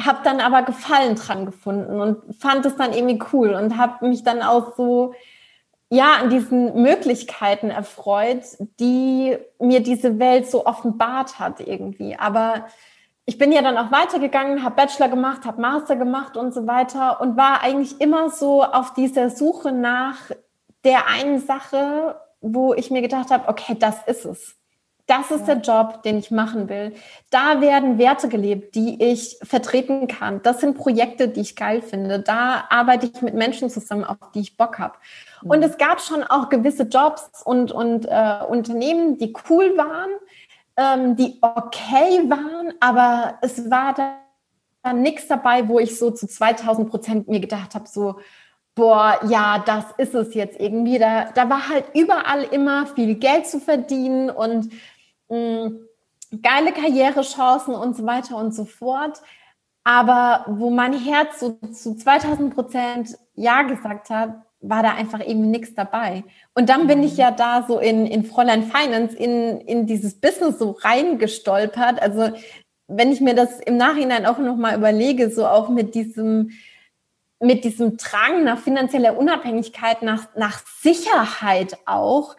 habe 0.00 0.20
dann 0.22 0.40
aber 0.40 0.62
Gefallen 0.62 1.16
dran 1.16 1.46
gefunden 1.46 2.00
und 2.00 2.36
fand 2.38 2.64
es 2.64 2.76
dann 2.76 2.92
irgendwie 2.92 3.18
cool 3.32 3.54
und 3.54 3.76
habe 3.76 4.06
mich 4.06 4.22
dann 4.22 4.42
auch 4.42 4.76
so 4.76 5.14
ja 5.90 6.16
an 6.20 6.30
diesen 6.30 6.80
Möglichkeiten 6.82 7.70
erfreut, 7.70 8.44
die 8.78 9.36
mir 9.58 9.80
diese 9.80 10.18
Welt 10.18 10.48
so 10.48 10.66
offenbart 10.66 11.38
hat 11.38 11.60
irgendwie. 11.60 12.16
Aber 12.16 12.66
ich 13.24 13.38
bin 13.38 13.52
ja 13.52 13.62
dann 13.62 13.76
auch 13.76 13.90
weitergegangen, 13.90 14.62
habe 14.62 14.76
Bachelor 14.76 15.08
gemacht, 15.08 15.44
habe 15.44 15.60
Master 15.60 15.96
gemacht 15.96 16.36
und 16.36 16.54
so 16.54 16.66
weiter 16.66 17.20
und 17.20 17.36
war 17.36 17.62
eigentlich 17.62 18.00
immer 18.00 18.30
so 18.30 18.62
auf 18.62 18.94
dieser 18.94 19.30
Suche 19.30 19.72
nach 19.72 20.30
der 20.84 21.08
einen 21.08 21.40
Sache, 21.40 22.16
wo 22.40 22.74
ich 22.74 22.90
mir 22.90 23.02
gedacht 23.02 23.30
habe, 23.30 23.48
okay, 23.48 23.76
das 23.78 23.96
ist 24.06 24.24
es. 24.24 24.54
Das 25.08 25.30
ist 25.30 25.48
ja. 25.48 25.54
der 25.54 25.62
Job, 25.62 26.02
den 26.02 26.18
ich 26.18 26.30
machen 26.30 26.68
will. 26.68 26.92
Da 27.30 27.62
werden 27.62 27.96
Werte 27.96 28.28
gelebt, 28.28 28.74
die 28.74 29.02
ich 29.02 29.38
vertreten 29.42 30.06
kann. 30.06 30.42
Das 30.42 30.60
sind 30.60 30.76
Projekte, 30.76 31.28
die 31.28 31.40
ich 31.40 31.56
geil 31.56 31.80
finde. 31.80 32.20
Da 32.20 32.66
arbeite 32.68 33.06
ich 33.06 33.22
mit 33.22 33.32
Menschen 33.32 33.70
zusammen, 33.70 34.04
auf 34.04 34.18
die 34.34 34.40
ich 34.40 34.58
Bock 34.58 34.78
habe. 34.78 34.98
Mhm. 35.42 35.50
Und 35.50 35.62
es 35.62 35.78
gab 35.78 36.02
schon 36.02 36.22
auch 36.24 36.50
gewisse 36.50 36.82
Jobs 36.82 37.42
und, 37.42 37.72
und 37.72 38.04
äh, 38.04 38.44
Unternehmen, 38.46 39.16
die 39.16 39.34
cool 39.48 39.78
waren, 39.78 40.10
ähm, 40.76 41.16
die 41.16 41.38
okay 41.40 42.28
waren, 42.28 42.74
aber 42.80 43.38
es 43.40 43.70
war 43.70 43.94
dann 43.94 45.02
nichts 45.02 45.26
dabei, 45.26 45.68
wo 45.68 45.78
ich 45.78 45.98
so 45.98 46.10
zu 46.10 46.26
2000 46.26 46.88
Prozent 46.90 47.28
mir 47.28 47.40
gedacht 47.40 47.74
habe, 47.74 47.88
so, 47.88 48.20
boah, 48.78 49.18
ja, 49.28 49.58
das 49.66 49.84
ist 49.98 50.14
es 50.14 50.34
jetzt 50.34 50.58
irgendwie. 50.58 50.98
Da, 50.98 51.30
da 51.34 51.50
war 51.50 51.68
halt 51.68 51.86
überall 51.94 52.44
immer 52.44 52.86
viel 52.86 53.16
Geld 53.16 53.48
zu 53.48 53.58
verdienen 53.58 54.30
und 54.30 54.70
mh, 55.28 55.68
mm, 55.68 55.80
geile 56.42 56.72
Karrierechancen 56.72 57.74
und 57.74 57.96
so 57.96 58.06
weiter 58.06 58.36
und 58.36 58.54
so 58.54 58.64
fort. 58.64 59.20
Aber 59.82 60.44
wo 60.46 60.70
mein 60.70 60.92
Herz 60.92 61.40
so 61.40 61.58
zu 61.72 61.96
2000 61.96 62.54
Prozent 62.54 63.18
Ja 63.34 63.62
gesagt 63.62 64.10
hat, 64.10 64.34
war 64.60 64.82
da 64.82 64.94
einfach 64.94 65.26
eben 65.26 65.50
nichts 65.50 65.74
dabei. 65.74 66.22
Und 66.54 66.68
dann 66.68 66.86
bin 66.86 67.02
ich 67.02 67.12
mhm. 67.12 67.18
ja 67.18 67.30
da 67.32 67.64
so 67.66 67.80
in, 67.80 68.06
in 68.06 68.24
Fräulein 68.24 68.62
Finance, 68.62 69.16
in, 69.16 69.60
in 69.62 69.86
dieses 69.86 70.20
Business 70.20 70.58
so 70.58 70.76
reingestolpert. 70.82 72.00
Also 72.00 72.30
wenn 72.86 73.10
ich 73.10 73.20
mir 73.20 73.34
das 73.34 73.58
im 73.60 73.76
Nachhinein 73.76 74.24
auch 74.24 74.38
nochmal 74.38 74.76
überlege, 74.76 75.30
so 75.30 75.46
auch 75.46 75.68
mit 75.68 75.96
diesem, 75.96 76.50
mit 77.40 77.64
diesem 77.64 77.96
Drang 77.96 78.44
nach 78.44 78.58
finanzieller 78.58 79.16
Unabhängigkeit, 79.16 80.02
nach, 80.02 80.28
nach 80.34 80.62
Sicherheit 80.80 81.78
auch, 81.86 82.36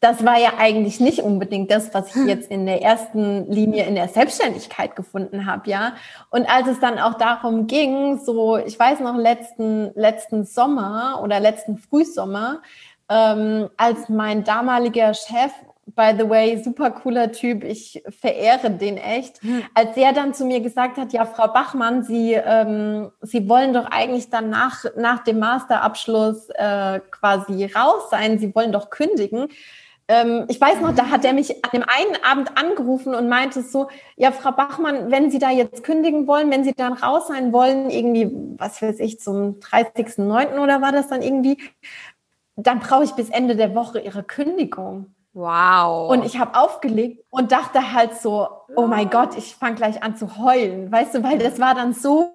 das 0.00 0.24
war 0.24 0.38
ja 0.38 0.52
eigentlich 0.58 1.00
nicht 1.00 1.22
unbedingt 1.22 1.72
das, 1.72 1.92
was 1.92 2.10
ich 2.10 2.22
hm. 2.22 2.28
jetzt 2.28 2.50
in 2.50 2.66
der 2.66 2.82
ersten 2.82 3.50
Linie 3.50 3.84
in 3.84 3.96
der 3.96 4.08
Selbstständigkeit 4.08 4.94
gefunden 4.94 5.46
habe, 5.46 5.68
ja. 5.68 5.96
Und 6.30 6.48
als 6.48 6.68
es 6.68 6.78
dann 6.78 7.00
auch 7.00 7.14
darum 7.14 7.66
ging, 7.66 8.18
so, 8.18 8.56
ich 8.58 8.78
weiß 8.78 9.00
noch, 9.00 9.16
letzten, 9.16 9.90
letzten 9.94 10.44
Sommer 10.44 11.20
oder 11.22 11.40
letzten 11.40 11.78
Frühsommer, 11.78 12.62
ähm, 13.08 13.70
als 13.76 14.08
mein 14.08 14.44
damaliger 14.44 15.14
Chef, 15.14 15.52
by 15.94 16.12
the 16.18 16.28
way, 16.28 16.62
super 16.62 16.90
cooler 16.90 17.32
Typ, 17.32 17.64
ich 17.64 18.02
verehre 18.08 18.70
den 18.70 18.96
echt, 18.96 19.42
hm. 19.42 19.62
als 19.74 19.96
er 19.96 20.12
dann 20.12 20.34
zu 20.34 20.44
mir 20.44 20.60
gesagt 20.60 20.96
hat, 20.98 21.12
ja, 21.12 21.24
Frau 21.24 21.48
Bachmann, 21.48 22.02
Sie, 22.04 22.32
ähm, 22.32 23.10
Sie 23.20 23.48
wollen 23.48 23.72
doch 23.72 23.86
eigentlich 23.90 24.30
dann 24.30 24.50
nach, 24.50 24.84
nach 24.96 25.24
dem 25.24 25.38
Masterabschluss 25.38 26.48
äh, 26.50 27.00
quasi 27.10 27.66
raus 27.66 28.10
sein, 28.10 28.38
Sie 28.38 28.54
wollen 28.54 28.72
doch 28.72 28.90
kündigen 28.90 29.48
ähm, 30.08 30.46
ich 30.48 30.58
weiß 30.58 30.80
noch, 30.80 30.94
da 30.94 31.10
hat 31.10 31.24
er 31.26 31.34
mich 31.34 31.62
an 31.64 31.70
dem 31.72 31.82
einen 31.86 32.24
Abend 32.24 32.56
angerufen 32.56 33.14
und 33.14 33.28
meinte 33.28 33.62
so, 33.62 33.88
ja, 34.16 34.32
Frau 34.32 34.52
Bachmann, 34.52 35.10
wenn 35.10 35.30
Sie 35.30 35.38
da 35.38 35.50
jetzt 35.50 35.84
kündigen 35.84 36.26
wollen, 36.26 36.50
wenn 36.50 36.64
Sie 36.64 36.72
dann 36.72 36.94
raus 36.94 37.28
sein 37.28 37.52
wollen, 37.52 37.90
irgendwie, 37.90 38.30
was 38.56 38.80
weiß 38.80 39.00
ich, 39.00 39.20
zum 39.20 39.60
30.09. 39.60 40.58
oder 40.58 40.80
war 40.80 40.92
das 40.92 41.08
dann 41.08 41.20
irgendwie, 41.20 41.58
dann 42.56 42.80
brauche 42.80 43.04
ich 43.04 43.12
bis 43.12 43.28
Ende 43.28 43.54
der 43.54 43.74
Woche 43.74 44.00
Ihre 44.00 44.22
Kündigung. 44.22 45.14
Wow. 45.38 46.10
Und 46.10 46.24
ich 46.24 46.36
habe 46.36 46.58
aufgelegt 46.58 47.24
und 47.30 47.52
dachte 47.52 47.92
halt 47.92 48.20
so, 48.20 48.48
oh 48.74 48.88
mein 48.88 49.08
Gott, 49.08 49.38
ich 49.38 49.54
fange 49.54 49.76
gleich 49.76 50.02
an 50.02 50.16
zu 50.16 50.36
heulen, 50.36 50.90
weißt 50.90 51.14
du, 51.14 51.22
weil 51.22 51.38
das 51.38 51.60
war 51.60 51.76
dann 51.76 51.94
so, 51.94 52.32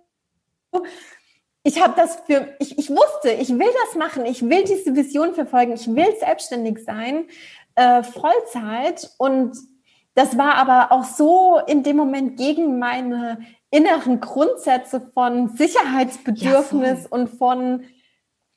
ich 1.63 1.83
habe 1.83 1.95
das 1.97 2.21
für, 2.25 2.55
ich, 2.59 2.77
ich 2.77 2.89
wusste, 2.89 3.31
ich 3.31 3.49
will 3.49 3.67
das 3.85 3.95
machen, 3.97 4.25
ich 4.25 4.41
will 4.41 4.63
diese 4.63 4.95
Vision 4.95 5.33
verfolgen, 5.33 5.73
ich 5.73 5.93
will 5.93 6.15
selbstständig 6.17 6.85
sein 6.85 7.25
äh, 7.75 8.03
Vollzeit. 8.03 9.11
Und 9.17 9.57
das 10.15 10.37
war 10.37 10.55
aber 10.55 10.93
auch 10.93 11.03
so 11.03 11.59
in 11.67 11.83
dem 11.83 11.97
Moment 11.97 12.37
gegen 12.37 12.79
meine 12.79 13.39
inneren 13.69 14.21
Grundsätze 14.21 15.01
von 15.13 15.49
Sicherheitsbedürfnis 15.49 17.03
ja, 17.03 17.09
und 17.09 17.27
von 17.27 17.83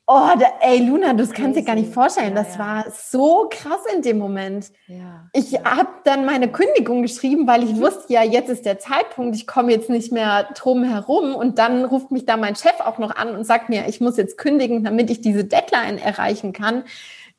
Oh, 0.09 0.29
da, 0.39 0.45
ey, 0.61 0.79
Luna, 0.87 1.13
das 1.13 1.33
kannst 1.33 1.59
dir 1.59 1.63
gar 1.63 1.75
nicht 1.75 1.93
vorstellen. 1.93 2.33
Ja, 2.33 2.43
das 2.43 2.55
ja. 2.55 2.59
war 2.59 2.85
so 2.91 3.49
krass 3.51 3.81
in 3.93 4.01
dem 4.01 4.17
Moment. 4.17 4.71
Ja, 4.87 5.29
ich 5.33 5.51
ja. 5.51 5.65
habe 5.65 5.89
dann 6.05 6.25
meine 6.25 6.49
Kündigung 6.49 7.01
geschrieben, 7.01 7.45
weil 7.45 7.63
ich 7.63 7.73
mhm. 7.73 7.81
wusste, 7.81 8.13
ja, 8.13 8.23
jetzt 8.23 8.49
ist 8.49 8.65
der 8.65 8.79
Zeitpunkt, 8.79 9.35
ich 9.35 9.45
komme 9.45 9.73
jetzt 9.73 9.89
nicht 9.89 10.13
mehr 10.13 10.43
drum 10.55 10.85
herum. 10.85 11.35
Und 11.35 11.59
dann 11.59 11.83
ruft 11.83 12.11
mich 12.11 12.25
da 12.25 12.37
mein 12.37 12.55
Chef 12.55 12.79
auch 12.79 12.99
noch 12.99 13.17
an 13.17 13.35
und 13.35 13.43
sagt 13.43 13.67
mir, 13.67 13.89
ich 13.89 13.99
muss 13.99 14.15
jetzt 14.15 14.37
kündigen, 14.37 14.85
damit 14.85 15.09
ich 15.09 15.19
diese 15.19 15.43
Deadline 15.43 15.97
erreichen 15.97 16.53
kann. 16.53 16.85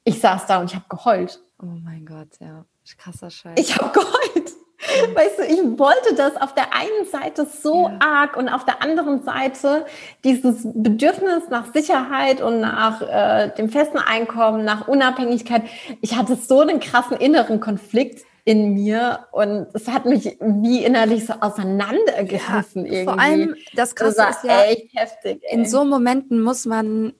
Ich 0.05 0.21
saß 0.21 0.45
da 0.45 0.61
und 0.61 0.67
ich 0.67 0.75
habe 0.75 0.87
geheult. 0.91 1.41
Oh 1.63 1.67
mein 1.83 2.05
Gott, 2.05 2.29
ja. 2.39 2.67
Krasser 2.99 3.31
Scheiß. 3.31 3.59
Ich 3.59 3.77
habe 3.79 3.93
geheult. 3.93 4.53
Weißt 5.15 5.39
du, 5.39 5.43
ich 5.45 5.79
wollte 5.79 6.15
das 6.17 6.37
auf 6.37 6.55
der 6.55 6.75
einen 6.75 7.07
Seite 7.11 7.47
so 7.47 7.89
ja. 7.89 7.99
arg 8.01 8.37
und 8.37 8.49
auf 8.49 8.65
der 8.65 8.83
anderen 8.83 9.23
Seite 9.23 9.87
dieses 10.25 10.63
Bedürfnis 10.65 11.49
nach 11.51 11.73
Sicherheit 11.73 12.41
und 12.41 12.61
nach 12.61 13.03
äh, 13.03 13.51
dem 13.57 13.71
festen 13.71 13.99
Einkommen, 13.99 14.65
nach 14.65 14.89
Unabhängigkeit. 14.89 15.63
Ich 16.01 16.17
hatte 16.17 16.37
so 16.37 16.61
einen 16.61 16.81
krassen 16.81 17.17
inneren 17.17 17.61
Konflikt 17.61 18.25
in 18.45 18.73
mir 18.73 19.27
und 19.33 19.67
es 19.75 19.89
hat 19.89 20.07
mich 20.07 20.39
wie 20.41 20.83
innerlich 20.83 21.27
so 21.27 21.35
auseinandergerissen 21.35 22.87
ja, 22.87 22.93
irgendwie. 22.93 23.05
Vor 23.05 23.21
allem 23.21 23.57
das 23.75 23.95
Krasse 23.95 24.17
das 24.17 24.37
ist 24.39 24.45
ja 24.45 24.63
echt 24.63 24.95
heftig. 24.95 25.43
Ey. 25.43 25.55
In 25.55 25.67
so 25.67 25.85
Momenten 25.85 26.41
muss 26.41 26.65
man 26.65 27.13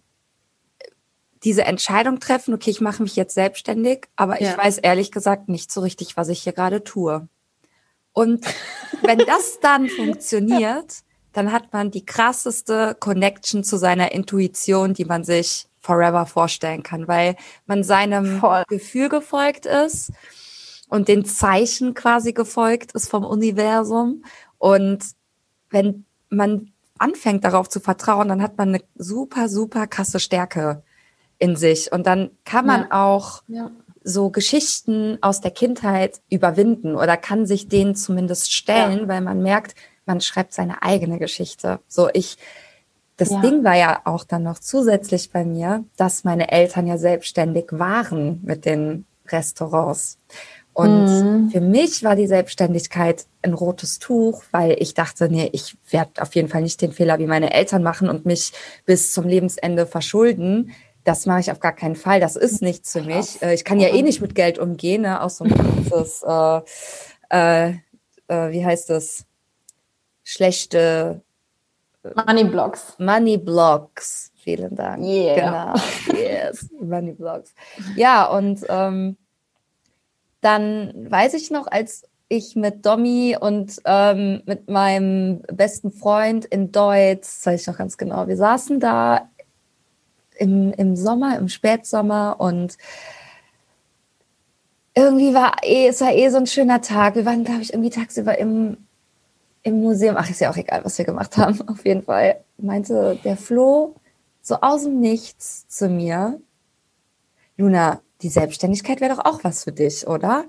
diese 1.45 1.65
Entscheidung 1.65 2.19
treffen, 2.19 2.55
okay, 2.55 2.71
ich 2.71 2.81
mache 2.81 3.03
mich 3.03 3.15
jetzt 3.15 3.35
selbstständig, 3.35 4.09
aber 4.17 4.41
ja. 4.41 4.51
ich 4.51 4.59
weiß 4.59 4.79
ehrlich 4.79 5.13
gesagt 5.13 5.49
nicht 5.49 5.71
so 5.71 5.83
richtig, 5.83 6.17
was 6.17 6.29
ich 6.29 6.41
hier 6.43 6.53
gerade 6.53 6.83
tue. 6.83 7.29
Und 8.19 8.45
wenn 9.03 9.19
das 9.19 9.61
dann 9.61 9.89
funktioniert, 9.89 11.03
dann 11.33 11.53
hat 11.53 11.73
man 11.73 11.93
die 11.93 12.05
krasseste 12.05 12.97
Connection 12.99 13.63
zu 13.63 13.77
seiner 13.77 14.11
Intuition, 14.11 14.93
die 14.93 15.05
man 15.05 15.23
sich 15.23 15.69
forever 15.79 16.27
vorstellen 16.27 16.83
kann, 16.83 17.07
weil 17.07 17.37
man 17.67 17.85
seinem 17.85 18.41
Voll. 18.41 18.65
Gefühl 18.67 19.09
gefolgt 19.09 19.67
ist 19.67 20.11
und 20.89 21.07
den 21.07 21.25
Zeichen 21.25 21.95
quasi 21.95 22.33
gefolgt 22.33 22.91
ist 22.91 23.09
vom 23.09 23.25
Universum. 23.25 24.25
Und 24.59 25.05
wenn 25.71 26.05
man 26.29 26.73
anfängt 26.99 27.45
darauf 27.45 27.69
zu 27.69 27.79
vertrauen, 27.79 28.27
dann 28.27 28.43
hat 28.43 28.59
man 28.59 28.71
eine 28.71 28.83
super, 28.97 29.49
super 29.49 29.87
krasse 29.87 30.19
Stärke 30.19 30.83
in 31.39 31.55
sich. 31.55 31.93
Und 31.93 32.05
dann 32.09 32.33
kann 32.45 32.67
man 32.67 32.81
ja. 32.81 32.89
auch 32.91 33.45
ja. 33.47 33.71
So 34.03 34.31
Geschichten 34.31 35.19
aus 35.21 35.41
der 35.41 35.51
Kindheit 35.51 36.21
überwinden 36.31 36.95
oder 36.95 37.17
kann 37.17 37.47
sich 37.47 37.69
denen 37.69 37.95
zumindest 37.95 38.53
stellen, 38.53 39.01
ja. 39.01 39.09
weil 39.09 39.21
man 39.21 39.43
merkt, 39.43 39.75
man 40.07 40.21
schreibt 40.21 40.55
seine 40.55 40.83
eigene 40.83 41.19
Geschichte. 41.19 41.81
So 41.87 42.09
ich, 42.13 42.39
das 43.17 43.29
Ding 43.41 43.65
war 43.65 43.77
ja 43.77 44.01
auch 44.05 44.25
dann 44.25 44.45
noch 44.45 44.59
zusätzlich 44.59 45.31
bei 45.31 45.45
mir, 45.45 45.85
dass 45.97 46.25
meine 46.25 46.51
Eltern 46.51 46.87
ja 46.87 46.99
selbstständig 46.99 47.67
waren 47.71 48.41
mit 48.45 48.65
den 48.65 49.05
Restaurants. 49.29 50.19
Und 50.73 51.07
mhm. 51.07 51.51
für 51.51 51.61
mich 51.61 52.05
war 52.05 52.15
die 52.15 52.29
Selbstständigkeit 52.29 53.27
ein 53.43 53.53
rotes 53.53 53.99
Tuch, 53.99 54.45
weil 54.53 54.77
ich 54.79 54.95
dachte, 54.95 55.29
nee, 55.29 55.51
ich 55.53 55.77
werde 55.91 56.23
auf 56.23 56.37
jeden 56.37 56.49
Fall 56.49 56.63
nicht 56.63 56.81
den 56.81 56.93
Fehler 56.93 57.19
wie 57.19 57.27
meine 57.27 57.53
Eltern 57.53 57.83
machen 57.83 58.09
und 58.09 58.27
mich 58.27 58.53
bis 58.87 59.13
zum 59.13 59.27
Lebensende 59.27 59.87
verschulden 59.87 60.71
das 61.09 61.25
mache 61.25 61.41
ich 61.41 61.51
auf 61.51 61.59
gar 61.59 61.73
keinen 61.73 61.97
Fall. 61.97 62.21
Das 62.21 62.37
ist 62.37 62.61
nichts 62.61 62.93
für 62.93 63.01
mich. 63.01 63.41
Äh, 63.41 63.55
ich 63.55 63.65
kann 63.65 63.81
ja 63.81 63.89
eh 63.89 64.03
nicht 64.03 64.21
mit 64.21 64.35
Geld 64.35 64.59
umgehen, 64.59 65.03
ne? 65.03 65.23
Auch 65.23 65.31
so 65.31 65.45
ein 65.45 65.55
kurzes, 65.91 66.23
äh, 66.23 66.61
äh, 67.31 67.69
äh, 68.29 68.53
wie 68.53 68.65
heißt 68.65 68.91
das? 68.91 69.25
Schlechte 70.23 71.23
Money 72.15 72.45
Blocks. 72.45 72.95
Money 72.99 73.39
Blocks. 73.39 74.31
Vielen 74.37 74.77
Dank. 74.77 75.03
Yeah. 75.03 75.35
Genau. 75.35 75.75
Yes. 76.19 76.69
Money 76.79 77.13
Blocks. 77.13 77.55
Ja, 77.97 78.27
und 78.27 78.65
ähm, 78.69 79.17
dann 80.43 81.11
weiß 81.11 81.35
ich 81.35 81.51
noch, 81.51 81.67
als 81.67 82.05
ich 82.29 82.55
mit 82.55 82.85
Domi 82.85 83.37
und 83.41 83.81
ähm, 83.87 84.43
mit 84.45 84.69
meinem 84.69 85.41
besten 85.51 85.91
Freund 85.91 86.45
in 86.45 86.71
Deutsch, 86.71 87.23
das 87.23 87.47
weiß 87.47 87.61
ich 87.63 87.67
noch 87.67 87.79
ganz 87.79 87.97
genau, 87.97 88.29
wir 88.29 88.37
saßen 88.37 88.79
da 88.79 89.31
im, 90.39 90.73
im 90.73 90.97
Sommer, 90.97 91.39
im 91.39 91.49
Spätsommer 91.49 92.37
und 92.39 92.77
irgendwie 94.95 95.35
war 95.35 95.57
eh, 95.63 95.89
es 95.89 96.01
war 96.01 96.13
eh 96.13 96.29
so 96.31 96.39
ein 96.39 96.47
schöner 96.47 96.81
Tag. 96.81 97.15
Wir 97.15 97.25
waren, 97.25 97.45
glaube 97.45 97.63
ich, 97.63 97.73
irgendwie 97.73 97.91
tagsüber 97.91 98.39
im, 98.39 98.79
im 99.63 99.81
Museum. 99.81 100.17
Ach, 100.19 100.29
ist 100.29 100.41
ja 100.41 100.51
auch 100.51 100.57
egal, 100.57 100.85
was 100.85 100.99
wir 100.99 101.05
gemacht 101.05 101.37
haben. 101.37 101.61
Auf 101.69 101.85
jeden 101.85 102.03
Fall 102.03 102.41
meinte 102.57 103.19
der 103.23 103.37
Flo 103.37 103.95
so 104.43 104.57
aus 104.61 104.85
dem 104.85 105.01
Nichts 105.01 105.69
zu 105.69 105.89
mir, 105.89 106.41
Luna, 107.57 108.01
die 108.23 108.31
Selbstständigkeit 108.31 109.01
wäre 109.01 109.15
doch 109.15 109.25
auch 109.25 109.45
was 109.45 109.65
für 109.65 109.73
dich, 109.73 110.07
oder? 110.07 110.47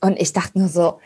Und 0.00 0.20
ich 0.20 0.32
dachte 0.32 0.58
nur 0.58 0.68
so, 0.68 1.00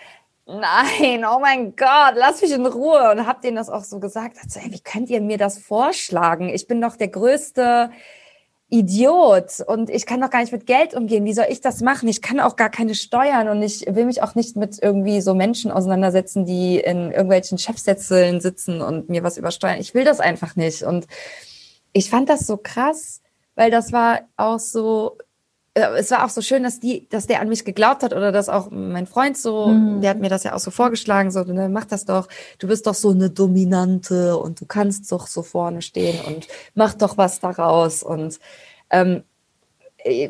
nein, 0.48 1.24
oh 1.24 1.38
mein 1.38 1.76
Gott, 1.76 2.14
lass 2.14 2.42
mich 2.42 2.52
in 2.52 2.66
Ruhe. 2.66 3.11
Und 3.11 3.26
hab 3.26 3.42
denen 3.42 3.56
das 3.56 3.68
auch 3.70 3.84
so 3.84 4.00
gesagt. 4.00 4.38
Also, 4.42 4.61
ey, 4.61 4.72
wie 4.72 4.80
könnt 4.80 5.11
ihr 5.11 5.20
mir 5.20 5.38
das 5.38 5.58
vorschlagen? 5.58 6.48
Ich 6.48 6.66
bin 6.66 6.80
doch 6.80 6.96
der 6.96 7.08
größte 7.08 7.90
Idiot 8.70 9.61
und 9.66 9.88
ich 9.88 10.04
kann 10.04 10.20
doch 10.20 10.28
gar 10.28 10.40
nicht 10.40 10.52
mit 10.52 10.66
Geld 10.66 10.92
umgehen. 10.92 11.24
Wie 11.24 11.32
soll 11.32 11.46
ich 11.48 11.62
das 11.62 11.80
machen? 11.80 12.06
Ich 12.08 12.20
kann 12.20 12.38
auch 12.38 12.56
gar 12.56 12.68
keine 12.68 12.94
Steuern 12.94 13.48
und 13.48 13.62
ich 13.62 13.87
will 13.88 14.04
mich 14.04 14.22
auch 14.22 14.34
nicht 14.34 14.56
mit 14.56 14.78
irgendwie 14.82 15.22
so 15.22 15.34
Menschen 15.34 15.70
auseinandersetzen, 15.70 16.44
die 16.44 16.78
in 16.78 17.11
irgendwelchen 17.11 17.56
Chefsitzeln 17.56 18.40
sitzen 18.40 18.82
und 18.82 19.08
mir 19.08 19.22
was 19.22 19.38
übersteuern. 19.38 19.80
Ich 19.80 19.94
will 19.94 20.04
das 20.04 20.20
einfach 20.20 20.54
nicht. 20.54 20.82
Und 20.82 21.06
ich 21.92 22.11
fand 22.11 22.28
das 22.28 22.46
so 22.46 22.58
krass, 22.58 23.22
weil 23.54 23.70
das 23.70 23.92
war 23.92 24.20
auch 24.37 24.58
so 24.58 25.16
es 25.74 26.11
war 26.11 26.24
auch 26.24 26.31
so 26.31 26.42
schön, 26.42 26.62
dass 26.62 26.81
die, 26.81 27.09
dass 27.09 27.26
der 27.26 27.40
an 27.40 27.48
mich 27.48 27.64
geglaubt 27.64 28.02
hat 28.02 28.12
oder 28.12 28.33
dass 28.33 28.48
auch 28.48 28.70
mein 28.70 29.07
Freund 29.07 29.37
so, 29.37 29.68
mhm. 29.68 30.00
der 30.00 30.11
hat 30.11 30.18
mir 30.18 30.28
das 30.28 30.44
ja 30.44 30.54
auch 30.54 30.59
so 30.59 30.70
vorgeschlagen, 30.70 31.31
so, 31.31 31.44
ne, 31.44 31.68
mach 31.68 31.85
das 31.85 32.04
doch, 32.04 32.28
du 32.59 32.68
bist 32.68 32.87
doch 32.87 32.94
so 32.94 33.11
eine 33.11 33.31
Dominante 33.31 34.37
und 34.37 34.61
du 34.61 34.66
kannst 34.66 35.11
doch 35.12 35.26
so 35.26 35.42
vorne 35.42 35.83
stehen 35.83 36.20
und 36.26 36.48
mach 36.74 36.94
doch 36.94 37.16
was 37.16 37.40
daraus 37.40 38.02
und 38.02 38.40
ähm, 38.90 39.22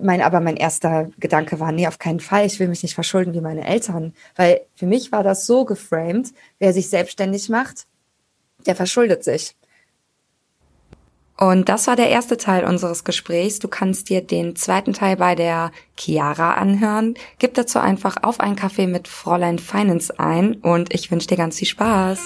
mein, 0.02 0.22
aber 0.22 0.40
mein 0.40 0.56
erster 0.56 1.10
Gedanke 1.18 1.60
war, 1.60 1.72
nee, 1.72 1.86
auf 1.86 1.98
keinen 1.98 2.20
Fall, 2.20 2.46
ich 2.46 2.58
will 2.58 2.68
mich 2.68 2.82
nicht 2.82 2.94
verschulden 2.94 3.34
wie 3.34 3.40
meine 3.40 3.66
Eltern, 3.66 4.14
weil 4.36 4.62
für 4.74 4.86
mich 4.86 5.12
war 5.12 5.22
das 5.22 5.46
so 5.46 5.64
geframed, 5.64 6.32
wer 6.58 6.72
sich 6.72 6.88
selbstständig 6.88 7.48
macht, 7.48 7.86
der 8.66 8.74
verschuldet 8.74 9.24
sich. 9.24 9.54
Und 11.40 11.68
das 11.68 11.86
war 11.86 11.94
der 11.94 12.10
erste 12.10 12.36
Teil 12.36 12.64
unseres 12.64 13.04
Gesprächs. 13.04 13.60
Du 13.60 13.68
kannst 13.68 14.08
dir 14.08 14.20
den 14.22 14.56
zweiten 14.56 14.92
Teil 14.92 15.16
bei 15.16 15.36
der 15.36 15.70
Chiara 15.96 16.54
anhören. 16.54 17.14
Gib 17.38 17.54
dazu 17.54 17.78
einfach 17.78 18.16
auf 18.22 18.40
einen 18.40 18.56
Kaffee 18.56 18.88
mit 18.88 19.06
Fräulein 19.06 19.60
Finance 19.60 20.18
ein 20.18 20.54
und 20.56 20.92
ich 20.92 21.12
wünsche 21.12 21.28
dir 21.28 21.36
ganz 21.36 21.58
viel 21.58 21.68
Spaß. 21.68 22.18